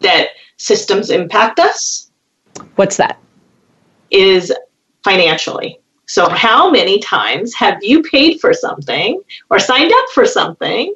[0.00, 2.10] that systems impact us?
[2.76, 3.18] What's that?
[4.10, 4.52] Is
[5.04, 5.78] financially.
[6.06, 10.94] So how many times have you paid for something or signed up for something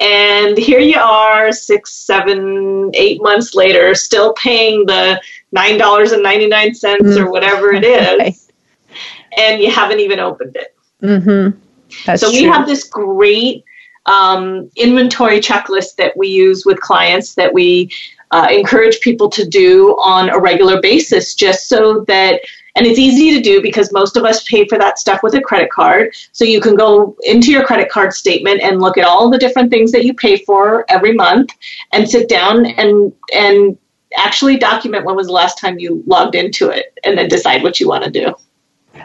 [0.00, 5.20] and here you are six seven eight months later still paying the
[5.52, 7.18] nine dollars and 99 cents mm.
[7.18, 8.36] or whatever it is right.
[9.38, 11.58] and you haven't even opened it mm-hmm.
[12.04, 12.52] That's so we true.
[12.52, 13.64] have this great
[14.06, 17.90] um, inventory checklist that we use with clients that we
[18.30, 22.40] uh, encourage people to do on a regular basis, just so that
[22.76, 25.40] and it's easy to do because most of us pay for that stuff with a
[25.40, 26.14] credit card.
[26.32, 29.70] So you can go into your credit card statement and look at all the different
[29.70, 31.50] things that you pay for every month
[31.92, 33.76] and sit down and and
[34.16, 37.80] actually document when was the last time you logged into it and then decide what
[37.80, 38.34] you want to do.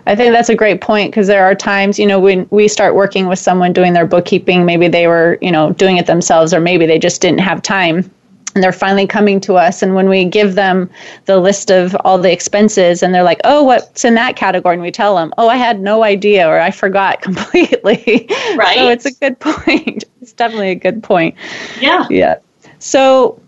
[0.06, 2.96] I think that's a great point because there are times, you know, when we start
[2.96, 6.60] working with someone doing their bookkeeping, maybe they were, you know, doing it themselves or
[6.60, 8.10] maybe they just didn't have time
[8.54, 9.82] and they're finally coming to us.
[9.82, 10.90] And when we give them
[11.26, 14.74] the list of all the expenses and they're like oh what's in that category?
[14.74, 18.28] And we tell them oh i had no idea or i forgot completely.
[18.56, 18.78] Right.
[18.78, 20.06] so it's a good point.
[20.22, 21.34] It's definitely a good point.
[21.80, 22.06] Yeah.
[22.12, 22.36] Yeah.
[22.78, 23.40] So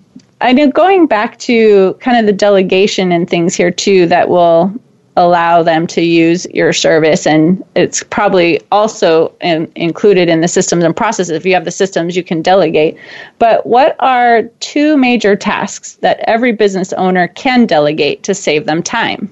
[0.41, 4.73] i know going back to kind of the delegation and things here too that will
[5.16, 10.84] allow them to use your service and it's probably also in, included in the systems
[10.84, 12.97] and processes if you have the systems you can delegate
[13.38, 18.82] but what are two major tasks that every business owner can delegate to save them
[18.82, 19.32] time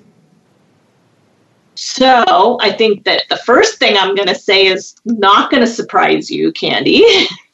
[1.75, 5.67] So I think that the first thing I'm going to say is not going to
[5.67, 7.03] surprise you, Candy,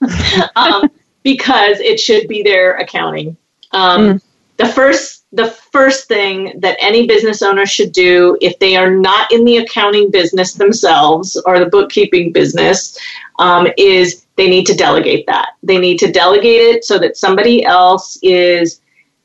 [0.58, 0.90] um,
[1.24, 3.38] because it should be their accounting.
[3.72, 4.22] Um, mm.
[4.58, 9.32] The first the first thing that any business owner should do if they are not
[9.32, 12.98] in the accounting business themselves or the bookkeeping business
[13.40, 15.50] um, is they need to delegate that.
[15.64, 18.82] They need to delegate it so that somebody else is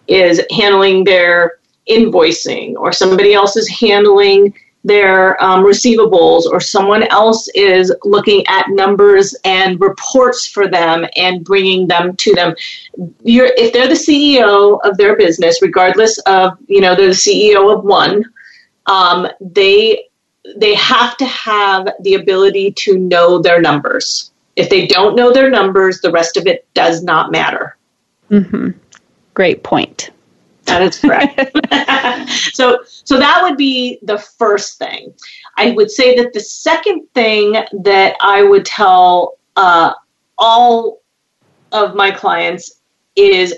[0.09, 4.53] is handling their invoicing or somebody else is handling
[4.85, 11.45] their um, receivables or someone else is looking at numbers and reports for them and
[11.45, 12.55] bringing them to them.
[13.23, 17.77] You're, if they're the ceo of their business regardless of you know they're the ceo
[17.77, 18.25] of one
[18.87, 20.09] um, they
[20.57, 24.33] they have to have the ability to know their numbers.
[24.57, 27.77] If they don't know their numbers the rest of it does not matter.
[28.31, 28.71] Mm-hmm.
[29.35, 30.11] great point
[30.65, 31.39] that is correct.
[32.55, 35.13] so, so that would be the first thing.
[35.57, 37.53] I would say that the second thing
[37.83, 39.93] that I would tell uh,
[40.39, 41.01] all
[41.73, 42.81] of my clients
[43.17, 43.55] is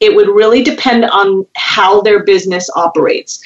[0.00, 3.42] it would really depend on how their business operates.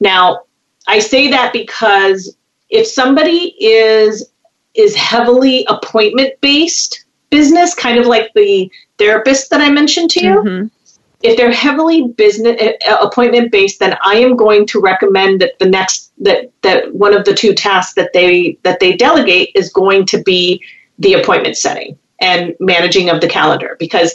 [0.00, 0.42] Now,
[0.86, 2.36] I say that because
[2.70, 4.30] if somebody is
[4.74, 10.34] is heavily appointment based business, kind of like the therapist that I mentioned to you,
[10.34, 10.66] mm-hmm
[11.24, 15.68] if they're heavily business uh, appointment based, then I am going to recommend that the
[15.68, 20.04] next that that one of the two tasks that they that they delegate is going
[20.06, 20.62] to be
[20.98, 24.14] the appointment setting and managing of the calendar because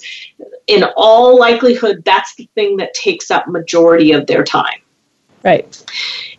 [0.68, 4.80] in all likelihood that's the thing that takes up majority of their time.
[5.44, 5.84] Right.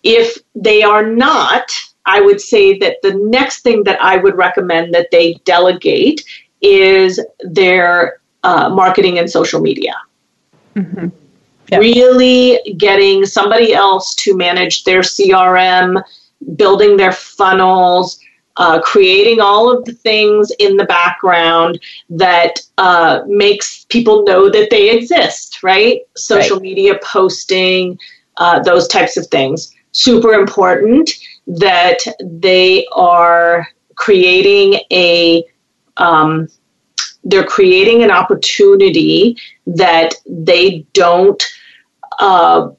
[0.04, 1.72] If they are not,
[2.06, 6.24] I would say that the next thing that I would recommend that they delegate
[6.60, 9.94] is their uh, marketing and social media.
[10.76, 11.08] Mm-hmm.
[11.78, 16.02] Really getting somebody else to manage their CRM,
[16.56, 18.18] building their funnels,
[18.56, 24.68] uh, creating all of the things in the background that uh, makes people know that
[24.70, 26.00] they exist, right?
[26.16, 26.62] Social right.
[26.62, 27.98] media posting,
[28.36, 29.74] uh, those types of things.
[29.92, 31.10] Super important
[31.46, 35.44] that they are creating a
[35.96, 36.48] um,
[37.24, 41.42] they're creating an opportunity that they don't
[42.18, 42.70] uh,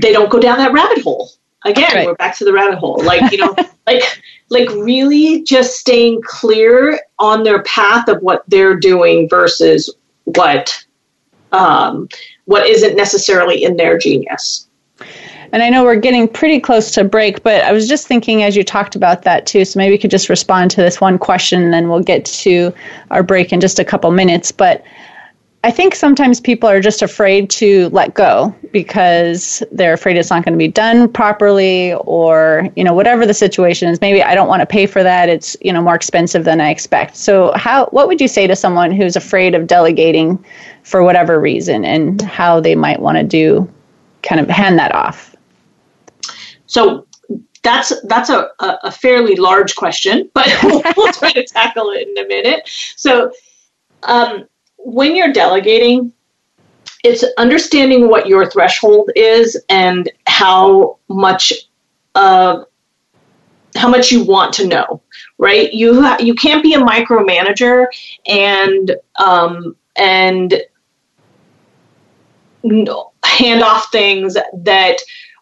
[0.00, 1.30] they don't go down that rabbit hole.
[1.64, 2.06] Again right.
[2.06, 3.02] we're back to the rabbit hole.
[3.02, 3.54] Like you know
[3.86, 4.02] like
[4.50, 9.94] like really just staying clear on their path of what they're doing versus
[10.24, 10.84] what
[11.52, 12.08] um,
[12.46, 14.63] what isn't necessarily in their genius
[15.54, 18.56] and I know we're getting pretty close to break, but I was just thinking as
[18.56, 19.64] you talked about that too.
[19.64, 22.74] So maybe you could just respond to this one question and then we'll get to
[23.12, 24.50] our break in just a couple minutes.
[24.50, 24.82] But
[25.62, 30.44] I think sometimes people are just afraid to let go because they're afraid it's not
[30.44, 34.00] going to be done properly or, you know, whatever the situation is.
[34.00, 35.28] Maybe I don't want to pay for that.
[35.28, 37.16] It's, you know, more expensive than I expect.
[37.16, 40.44] So how what would you say to someone who's afraid of delegating
[40.82, 43.72] for whatever reason and how they might want to do
[44.24, 45.33] kind of hand that off?
[46.66, 47.06] So
[47.62, 52.24] that's that's a, a fairly large question, but we'll, we'll, try to tackle it in
[52.24, 52.68] a minute.
[52.96, 53.32] So
[54.02, 54.46] um,
[54.78, 56.12] when you're delegating,
[57.02, 61.52] it's understanding what your threshold is and how much
[62.14, 62.66] of
[63.76, 65.02] how much you want to know,
[65.38, 65.72] right?
[65.72, 67.86] You ha- you can't be a micromanager
[68.26, 70.54] and um, and
[73.24, 74.98] hand off things that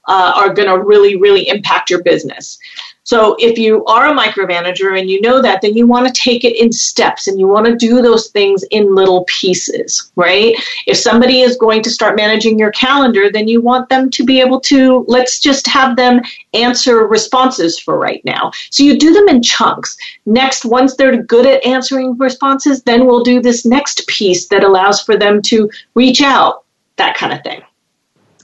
[0.08, 2.58] uh, are going to really, really impact your business.
[3.04, 6.44] So if you are a micromanager and you know that, then you want to take
[6.44, 10.54] it in steps and you want to do those things in little pieces, right?
[10.86, 14.40] If somebody is going to start managing your calendar, then you want them to be
[14.40, 16.20] able to, let's just have them
[16.54, 18.52] answer responses for right now.
[18.70, 19.96] So you do them in chunks.
[20.24, 25.02] Next, once they're good at answering responses, then we'll do this next piece that allows
[25.02, 26.64] for them to reach out,
[26.96, 27.62] that kind of thing.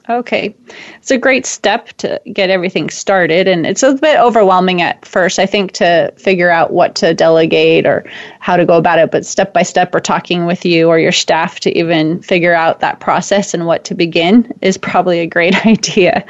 [0.08, 0.54] Okay.
[0.96, 3.46] It's a great step to get everything started.
[3.46, 7.86] And it's a bit overwhelming at first, I think, to figure out what to delegate
[7.86, 9.10] or how to go about it.
[9.10, 12.80] But step by step, or talking with you or your staff to even figure out
[12.80, 16.24] that process and what to begin is probably a great idea.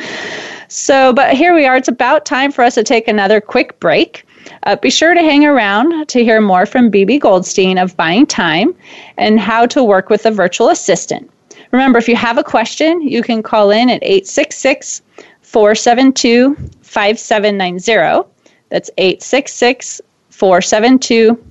[0.67, 1.77] So, but here we are.
[1.77, 4.25] It's about time for us to take another quick break.
[4.65, 8.75] Uh, be sure to hang around to hear more from Bibi Goldstein of Buying Time
[9.17, 11.31] and how to work with a virtual assistant.
[11.71, 15.03] Remember, if you have a question, you can call in at 866
[15.43, 18.29] 472 5790.
[18.71, 20.01] That's 866
[20.31, 21.45] 472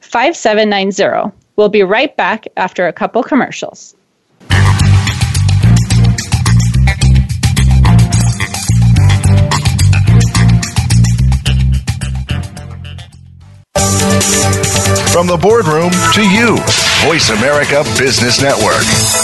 [0.00, 1.36] 5790.
[1.56, 3.94] We'll be right back after a couple commercials.
[15.12, 16.56] From the boardroom to you,
[17.08, 19.23] Voice America Business Network.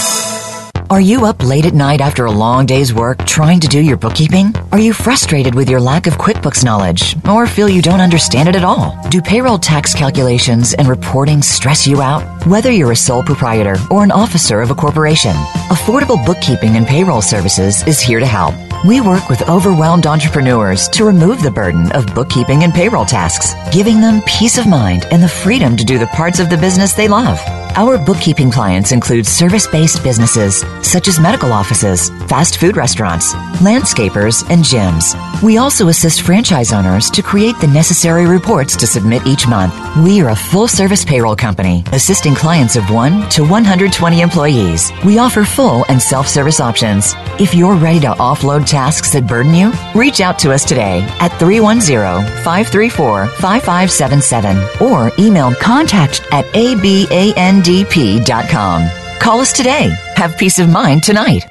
[0.91, 3.95] Are you up late at night after a long day's work trying to do your
[3.95, 4.53] bookkeeping?
[4.73, 8.57] Are you frustrated with your lack of QuickBooks knowledge or feel you don't understand it
[8.57, 9.01] at all?
[9.07, 12.45] Do payroll tax calculations and reporting stress you out?
[12.45, 15.31] Whether you're a sole proprietor or an officer of a corporation,
[15.69, 18.70] Affordable Bookkeeping and Payroll Services is here to help.
[18.83, 24.01] We work with overwhelmed entrepreneurs to remove the burden of bookkeeping and payroll tasks, giving
[24.01, 27.07] them peace of mind and the freedom to do the parts of the business they
[27.07, 27.39] love.
[27.75, 34.43] Our bookkeeping clients include service based businesses such as medical offices, fast food restaurants, landscapers,
[34.49, 35.15] and gyms.
[35.41, 39.73] We also assist franchise owners to create the necessary reports to submit each month.
[40.03, 44.91] We are a full service payroll company assisting clients of 1 to 120 employees.
[45.05, 47.13] We offer full and self service options.
[47.39, 51.37] If you're ready to offload tasks that burden you, reach out to us today at
[51.37, 58.89] 310 534 5577 or email contact at abandp.com.
[59.19, 59.93] Call us today.
[60.15, 61.50] Have peace of mind tonight.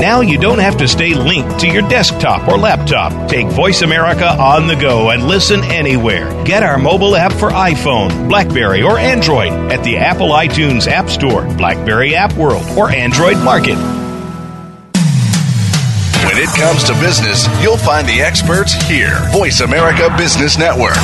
[0.00, 3.30] Now you don't have to stay linked to your desktop or laptop.
[3.30, 6.44] Take Voice America on the go and listen anywhere.
[6.44, 11.46] Get our mobile app for iPhone, Blackberry, or Android at the Apple iTunes App Store,
[11.56, 13.76] Blackberry App World, or Android Market.
[16.26, 19.18] When it comes to business, you'll find the experts here.
[19.32, 20.96] Voice America Business Network.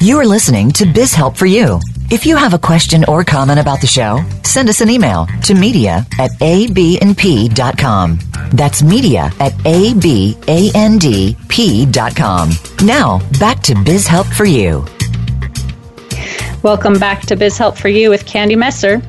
[0.00, 1.80] You are listening to Biz Help for You.
[2.10, 5.52] If you have a question or comment about the show, send us an email to
[5.52, 8.18] media at abandp.com.
[8.50, 10.46] That's media at abandp.com.
[12.86, 14.86] Now, back to Biz Help for You.
[16.62, 19.02] Welcome back to Biz Help for You with Candy Messer.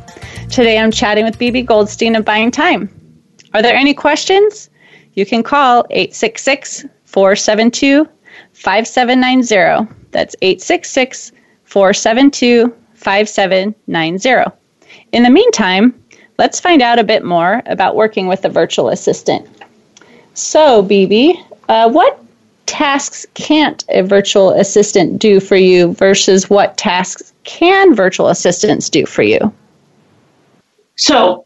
[0.49, 2.89] Today I'm chatting with Bibi Goldstein of Buying Time.
[3.53, 4.69] Are there any questions?
[5.13, 8.05] You can call 866 472
[8.51, 9.89] 5790.
[10.11, 11.31] That's 866
[11.63, 14.51] 472 5790.
[15.11, 15.99] In the meantime,
[16.37, 19.47] let's find out a bit more about working with a virtual assistant.
[20.33, 22.23] So, Bibi, uh, what
[22.65, 29.05] tasks can't a virtual assistant do for you versus what tasks can virtual assistants do
[29.05, 29.53] for you?
[30.95, 31.45] So,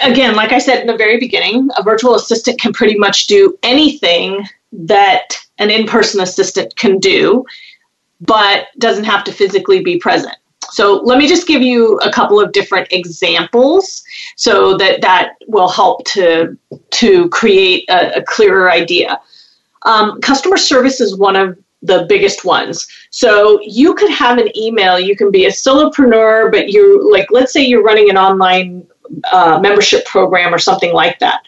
[0.00, 3.58] again, like I said in the very beginning, a virtual assistant can pretty much do
[3.62, 7.44] anything that an in person assistant can do,
[8.20, 10.36] but doesn't have to physically be present.
[10.70, 14.02] So let me just give you a couple of different examples
[14.36, 16.56] so that that will help to
[16.90, 19.20] to create a, a clearer idea.
[19.82, 22.86] Um, customer service is one of the biggest ones.
[23.10, 24.98] So you could have an email.
[24.98, 28.86] You can be a solopreneur, but you like let's say you're running an online
[29.32, 31.42] uh, membership program or something like that.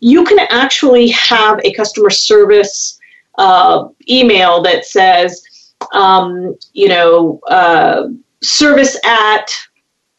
[0.00, 2.98] You can actually have a customer service
[3.38, 7.40] uh, email that says, um, you know.
[7.48, 8.08] Uh,
[8.42, 9.52] service at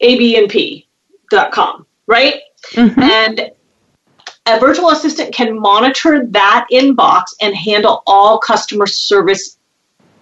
[0.01, 2.36] abnp.com, right?
[2.74, 3.01] Mm-hmm.
[3.01, 3.51] And
[4.47, 9.57] a virtual assistant can monitor that inbox and handle all customer service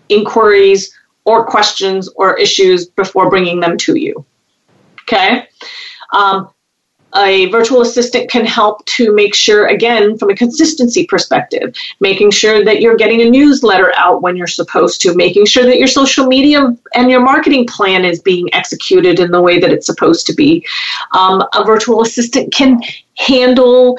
[0.10, 0.94] inquiries
[1.26, 4.26] or questions or issues before bringing them to you.
[5.04, 5.48] Okay?
[6.14, 6.50] Um,
[7.16, 12.64] a virtual assistant can help to make sure, again, from a consistency perspective, making sure
[12.64, 16.28] that you're getting a newsletter out when you're supposed to, making sure that your social
[16.28, 20.34] media and your marketing plan is being executed in the way that it's supposed to
[20.34, 20.66] be.
[21.12, 22.80] Um, a virtual assistant can
[23.18, 23.98] handle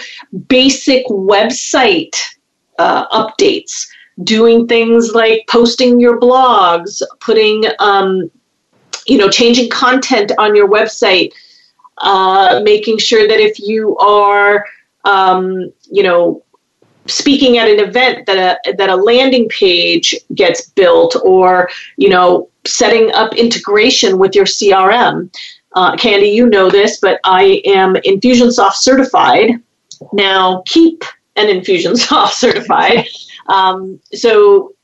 [0.48, 2.16] basic website
[2.78, 3.88] uh, updates,
[4.22, 8.30] doing things like posting your blogs, putting, um,
[9.06, 11.32] you know, changing content on your website
[12.00, 14.64] uh, making sure that if you are,
[15.04, 16.42] um, you know,
[17.06, 22.48] speaking at an event that a that a landing page gets built, or you know,
[22.66, 25.34] setting up integration with your CRM.
[25.74, 29.52] Uh, Candy, you know this, but I am Infusionsoft certified.
[30.12, 31.04] Now keep
[31.36, 33.06] an Infusionsoft certified.
[33.46, 34.74] Um, so,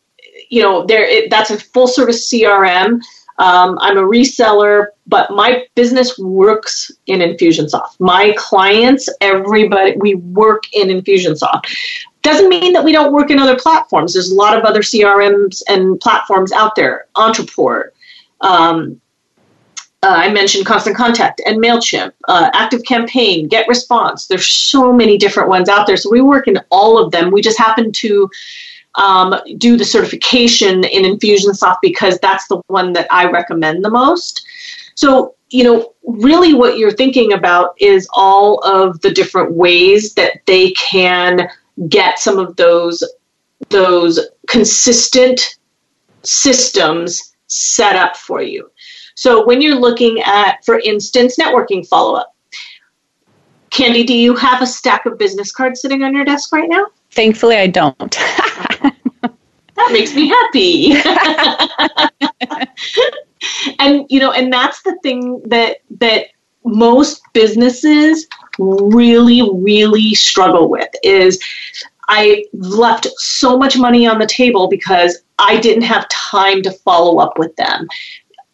[0.49, 3.01] you know, there it, that's a full service CRM.
[3.39, 7.99] Um, I'm a reseller, but my business works in Infusionsoft.
[8.01, 11.67] My clients, everybody, we work in Infusionsoft.
[12.23, 14.13] doesn't mean that we don't work in other platforms.
[14.13, 17.07] There's a lot of other CRMs and platforms out there.
[17.17, 17.91] Ontraport,
[18.41, 19.01] um,
[20.03, 24.27] uh, I mentioned Constant Contact and MailChimp, uh, Active Campaign, Get Response.
[24.27, 25.97] There's so many different ones out there.
[25.97, 27.31] So we work in all of them.
[27.31, 28.31] We just happen to
[28.97, 34.46] um, do the certification in Infusionsoft because that's the one that I recommend the most.
[34.97, 40.41] So, you know, really what you're thinking about is all of the different ways that
[40.47, 41.49] they can
[41.89, 43.05] get some of those
[43.69, 44.19] those
[44.49, 45.59] consistent
[46.23, 48.71] systems set up for you.
[49.15, 52.35] So when you're looking at, for instance, networking follow up,
[53.71, 56.87] Candy, do you have a stack of business cards sitting on your desk right now?
[57.11, 58.11] Thankfully, I don't.
[58.11, 60.95] that makes me happy.
[63.79, 66.29] and you know, and that's the thing that that
[66.65, 68.27] most businesses
[68.59, 71.43] really, really struggle with is
[72.09, 77.19] I left so much money on the table because I didn't have time to follow
[77.19, 77.89] up with them.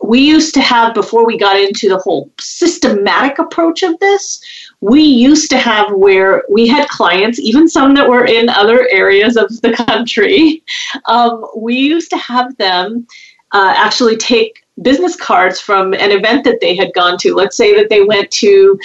[0.03, 4.43] We used to have before we got into the whole systematic approach of this
[4.83, 9.37] we used to have where we had clients even some that were in other areas
[9.37, 10.63] of the country
[11.07, 13.07] um, we used to have them
[13.53, 17.35] uh, actually take business cards from an event that they had gone to.
[17.35, 18.79] Let's say that they went to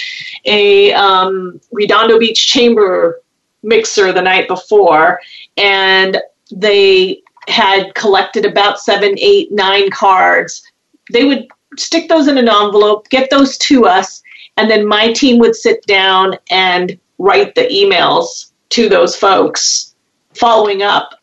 [0.46, 3.22] a um, redondo beach chamber
[3.64, 5.20] mixer the night before
[5.58, 6.18] and
[6.52, 10.64] they had collected about seven eight nine cards.
[11.12, 11.48] They would
[11.78, 14.22] stick those in an envelope, get those to us,
[14.58, 19.96] and then my team would sit down and write the emails to those folks,
[20.34, 21.22] following up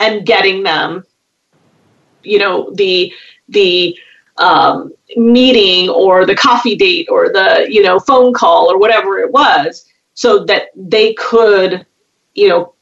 [0.00, 1.04] and getting them,
[2.22, 3.12] you know, the
[3.48, 3.96] the
[4.36, 9.32] um, meeting or the coffee date or the you know phone call or whatever it
[9.32, 11.86] was, so that they could,
[12.34, 12.74] you know,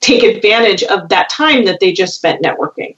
[0.00, 2.96] take advantage of that time that they just spent networking.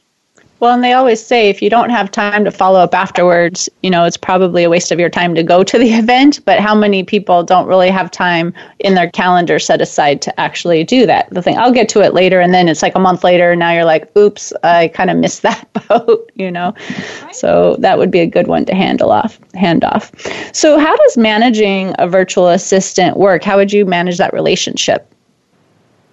[0.61, 3.89] Well, and they always say if you don't have time to follow up afterwards, you
[3.89, 6.45] know, it's probably a waste of your time to go to the event.
[6.45, 10.85] But how many people don't really have time in their calendar set aside to actually
[10.85, 11.31] do that?
[11.31, 12.41] The thing, I'll get to it later.
[12.41, 15.17] And then it's like a month later, and now you're like, oops, I kind of
[15.17, 16.75] missed that boat, you know?
[17.33, 20.13] So that would be a good one to handle off, hand off.
[20.55, 23.43] So, how does managing a virtual assistant work?
[23.43, 25.11] How would you manage that relationship?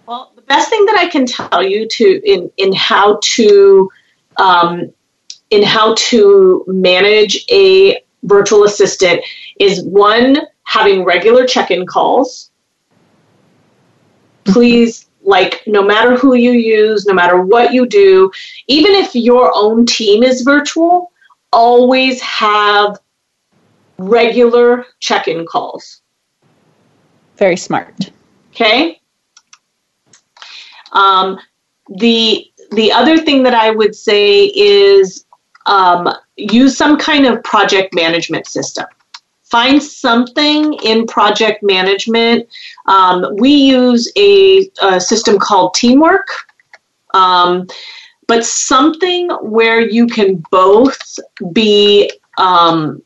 [0.08, 3.92] Well, the best thing that I can tell you to in in how to
[4.38, 4.94] um,
[5.50, 9.22] in how to manage a virtual assistant
[9.60, 12.52] is one, having regular check in calls.
[14.46, 18.32] Please, like, no matter who you use, no matter what you do,
[18.68, 21.12] even if your own team is virtual,
[21.52, 23.00] always have
[23.98, 26.02] regular check in calls.
[27.38, 28.12] Very smart.
[28.52, 29.00] Okay.
[30.92, 31.40] Um,
[31.90, 35.26] the the other thing that I would say is
[35.66, 38.86] um, use some kind of project management system.
[39.44, 42.48] Find something in project management.
[42.86, 46.28] Um, we use a, a, system called Teamwork,
[47.14, 47.68] um,
[48.28, 51.18] but something where you can both
[51.54, 53.02] be um,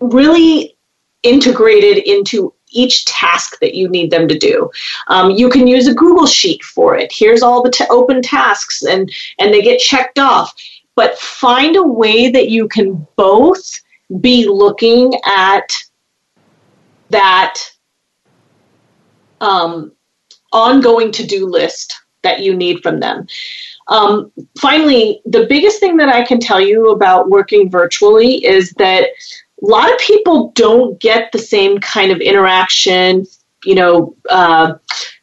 [0.00, 0.76] really
[1.22, 4.70] integrated into each task that you need them to do.
[5.08, 7.12] Um, you can use a Google Sheet for it.
[7.12, 10.54] Here's all the t- open tasks, and and they get checked off.
[10.94, 13.80] But find a way that you can both
[14.20, 15.72] be looking at
[17.10, 17.58] that
[19.40, 19.92] um,
[20.52, 23.26] ongoing to-do list that you need from them.
[23.88, 29.08] Um, finally, the biggest thing that I can tell you about working virtually is that
[29.62, 33.26] a lot of people don't get the same kind of interaction,
[33.64, 34.74] you know, uh,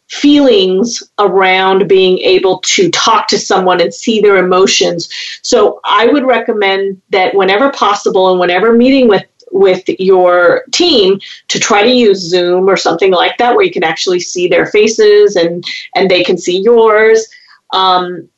[0.08, 5.10] feelings around being able to talk to someone and see their emotions.
[5.42, 11.60] So I would recommend that whenever possible and whenever meeting with with your team to
[11.60, 15.36] try to use Zoom or something like that where you can actually see their faces
[15.36, 15.66] and
[15.96, 17.28] and they can see yours.
[17.74, 18.30] Um,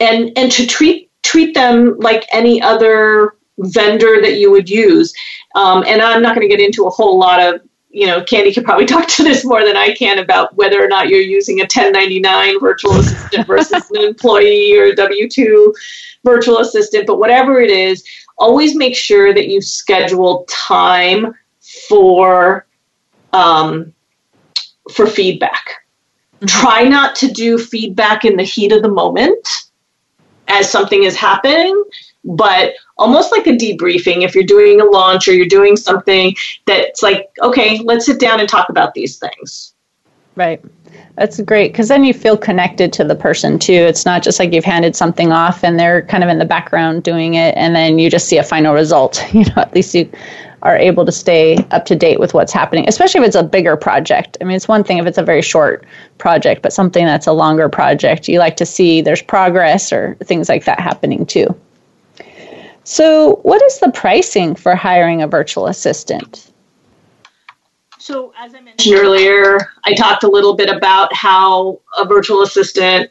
[0.00, 5.12] and and to treat treat them like any other vendor that you would use.
[5.54, 8.52] Um, and I'm not going to get into a whole lot of, you know, Candy
[8.52, 11.60] could probably talk to this more than I can about whether or not you're using
[11.60, 15.74] a 1099 virtual assistant versus an employee or W 2
[16.24, 17.06] virtual assistant.
[17.06, 18.04] But whatever it is,
[18.36, 21.34] always make sure that you schedule time
[21.88, 22.66] for
[23.32, 23.92] um,
[24.92, 25.84] for feedback.
[26.36, 26.46] Mm-hmm.
[26.46, 29.46] Try not to do feedback in the heat of the moment
[30.46, 31.84] as something is happening
[32.24, 36.34] but almost like a debriefing if you're doing a launch or you're doing something
[36.66, 39.74] that's like okay let's sit down and talk about these things
[40.38, 40.64] Right.
[41.16, 43.72] That's great because then you feel connected to the person too.
[43.72, 47.02] It's not just like you've handed something off and they're kind of in the background
[47.02, 49.24] doing it and then you just see a final result.
[49.32, 50.08] You know, at least you
[50.62, 53.76] are able to stay up to date with what's happening, especially if it's a bigger
[53.76, 54.36] project.
[54.40, 55.84] I mean, it's one thing if it's a very short
[56.18, 60.48] project, but something that's a longer project, you like to see there's progress or things
[60.48, 61.52] like that happening too.
[62.90, 66.50] So, what is the pricing for hiring a virtual assistant?
[67.98, 73.10] So, as I mentioned earlier, I talked a little bit about how a virtual assistant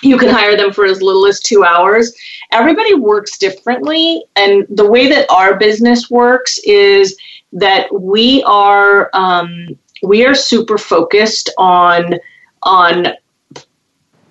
[0.00, 2.14] you can hire them for as little as two hours.
[2.52, 7.16] Everybody works differently, and the way that our business works is
[7.52, 12.14] that we are um, we are super focused on
[12.62, 13.08] on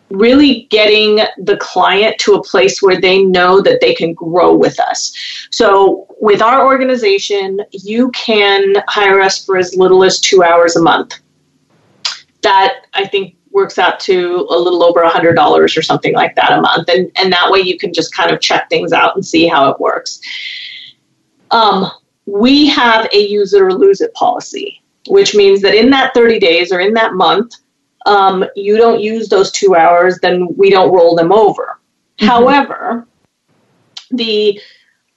[0.10, 4.80] really getting the client to a place where they know that they can grow with
[4.80, 5.14] us.
[5.52, 10.82] So, with our organization, you can hire us for as little as two hours a
[10.82, 11.20] month.
[12.42, 16.36] That I think works out to a little over a hundred dollars or something like
[16.36, 19.16] that a month, and and that way you can just kind of check things out
[19.16, 20.20] and see how it works.
[21.52, 21.90] Um,
[22.26, 26.40] we have a use it or lose it policy, which means that in that 30
[26.40, 27.56] days or in that month,
[28.06, 31.80] um, you don't use those two hours, then we don't roll them over.
[32.20, 32.26] Mm-hmm.
[32.26, 33.08] However,
[34.12, 34.60] the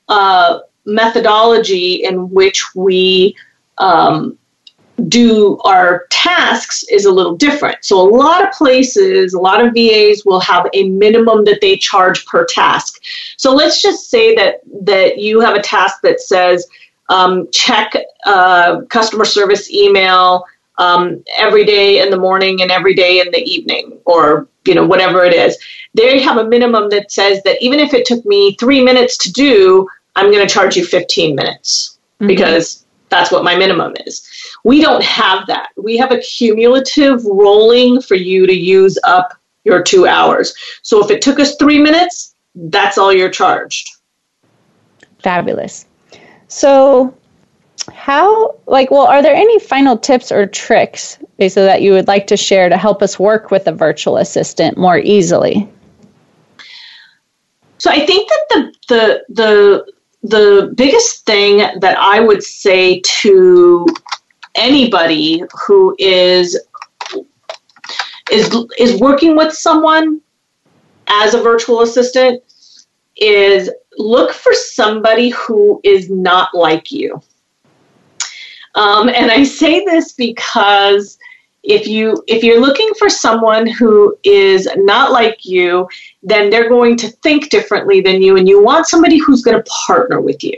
[0.08, 3.36] uh, methodology in which we
[3.78, 4.38] um,
[5.08, 7.84] do our tasks is a little different.
[7.84, 11.76] So, a lot of places, a lot of VAs will have a minimum that they
[11.76, 13.02] charge per task.
[13.36, 16.66] So, let's just say that that you have a task that says
[17.08, 20.44] um, check uh, customer service email
[20.78, 24.86] um, every day in the morning and every day in the evening, or you know
[24.86, 25.56] whatever it is.
[25.94, 29.32] They have a minimum that says that even if it took me three minutes to
[29.32, 32.26] do, I'm going to charge you 15 minutes mm-hmm.
[32.26, 34.28] because that's what my minimum is.
[34.64, 35.68] We don't have that.
[35.76, 39.32] We have a cumulative rolling for you to use up
[39.64, 40.54] your two hours.
[40.82, 43.90] So if it took us three minutes, that's all you're charged.
[45.20, 45.86] Fabulous.
[46.48, 47.14] So,
[47.92, 52.26] how, like, well, are there any final tips or tricks basically that you would like
[52.28, 55.68] to share to help us work with a virtual assistant more easily?
[57.78, 63.86] So I think that the the the the biggest thing that I would say to
[64.56, 66.58] anybody who is
[68.32, 70.20] is is working with someone
[71.08, 72.42] as a virtual assistant
[73.16, 77.20] is look for somebody who is not like you.
[78.76, 81.18] Um, and I say this because
[81.66, 85.88] if you if you're looking for someone who is not like you
[86.22, 89.70] then they're going to think differently than you and you want somebody who's going to
[89.86, 90.56] partner with you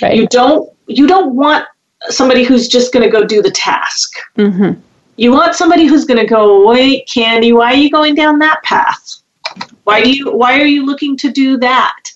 [0.00, 0.16] right.
[0.16, 1.66] you don't you don't want
[2.08, 4.80] somebody who's just going to go do the task mm-hmm.
[5.16, 8.62] you want somebody who's going to go wait candy why are you going down that
[8.62, 9.16] path
[9.84, 12.10] why do you why are you looking to do that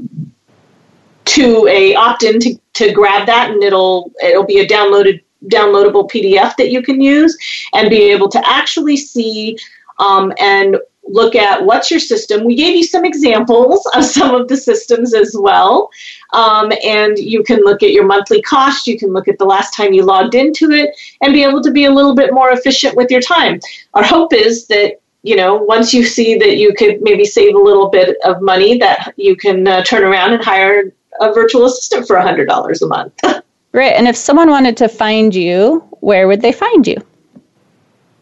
[1.25, 6.57] to a opt-in to, to grab that and it'll it'll be a downloaded downloadable pdf
[6.57, 7.37] that you can use
[7.75, 9.57] and be able to actually see
[9.99, 10.77] um, and
[11.07, 12.45] look at what's your system.
[12.45, 15.91] We gave you some examples of some of the systems as well.
[16.33, 19.75] Um, and you can look at your monthly cost, you can look at the last
[19.75, 20.91] time you logged into it,
[21.21, 23.61] and be able to be a little bit more efficient with your time.
[23.95, 27.59] Our hope is that you know, once you see that you could maybe save a
[27.59, 32.07] little bit of money, that you can uh, turn around and hire a virtual assistant
[32.07, 33.15] for $100 a month.
[33.73, 33.95] right.
[33.95, 36.99] And if someone wanted to find you, where would they find you?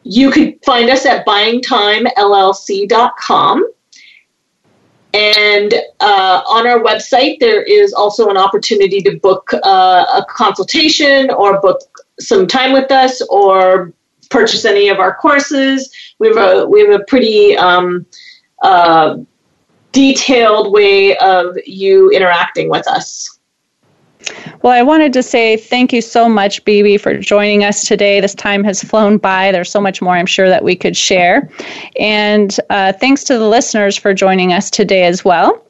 [0.04, 3.68] You could find us at buyingtimellc.com.
[5.14, 11.30] And uh, on our website, there is also an opportunity to book uh, a consultation
[11.30, 11.80] or book
[12.18, 13.92] some time with us or
[14.30, 15.94] purchase any of our courses.
[16.18, 18.06] We have a, we have a pretty um,
[18.62, 19.18] uh,
[19.92, 23.38] detailed way of you interacting with us.
[24.62, 28.20] Well, I wanted to say thank you so much, Bibi, for joining us today.
[28.20, 29.52] This time has flown by.
[29.52, 31.48] There's so much more I'm sure that we could share.
[31.98, 35.64] And uh, thanks to the listeners for joining us today as well.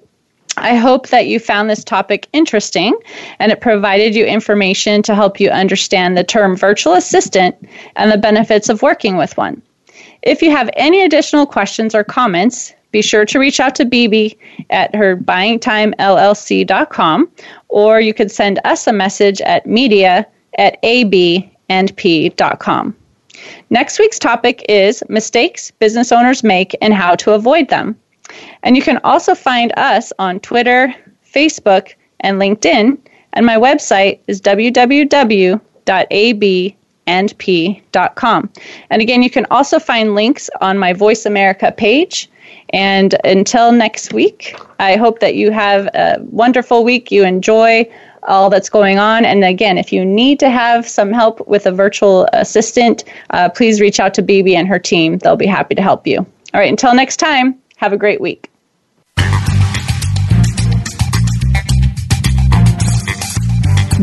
[0.56, 2.94] I hope that you found this topic interesting
[3.38, 7.56] and it provided you information to help you understand the term virtual assistant
[7.96, 9.62] and the benefits of working with one.
[10.22, 14.38] If you have any additional questions or comments, be sure to reach out to Bibi
[14.68, 17.30] at her buyingtimellc.com
[17.72, 20.26] or you could send us a message at media
[20.58, 21.56] at abandp.com.
[23.70, 27.98] Next week's topic is mistakes business owners make and how to avoid them.
[28.62, 30.94] And you can also find us on Twitter,
[31.26, 32.98] Facebook, and LinkedIn.
[33.32, 34.40] And my website is
[37.06, 38.50] www.abandp.com.
[38.90, 42.28] And again, you can also find links on my Voice America page.
[42.70, 47.10] And until next week, I hope that you have a wonderful week.
[47.10, 47.88] You enjoy
[48.24, 49.24] all that's going on.
[49.24, 53.80] And again, if you need to have some help with a virtual assistant, uh, please
[53.80, 55.18] reach out to Bibi and her team.
[55.18, 56.18] They'll be happy to help you.
[56.18, 58.48] All right, until next time, have a great week.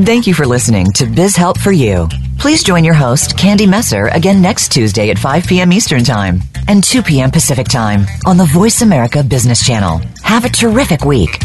[0.05, 2.07] Thank you for listening to Biz Help for You.
[2.39, 5.73] Please join your host, Candy Messer, again next Tuesday at 5 p.m.
[5.73, 7.31] Eastern Time and 2 p.m.
[7.31, 10.01] Pacific Time on the Voice America Business Channel.
[10.23, 11.37] Have a terrific week.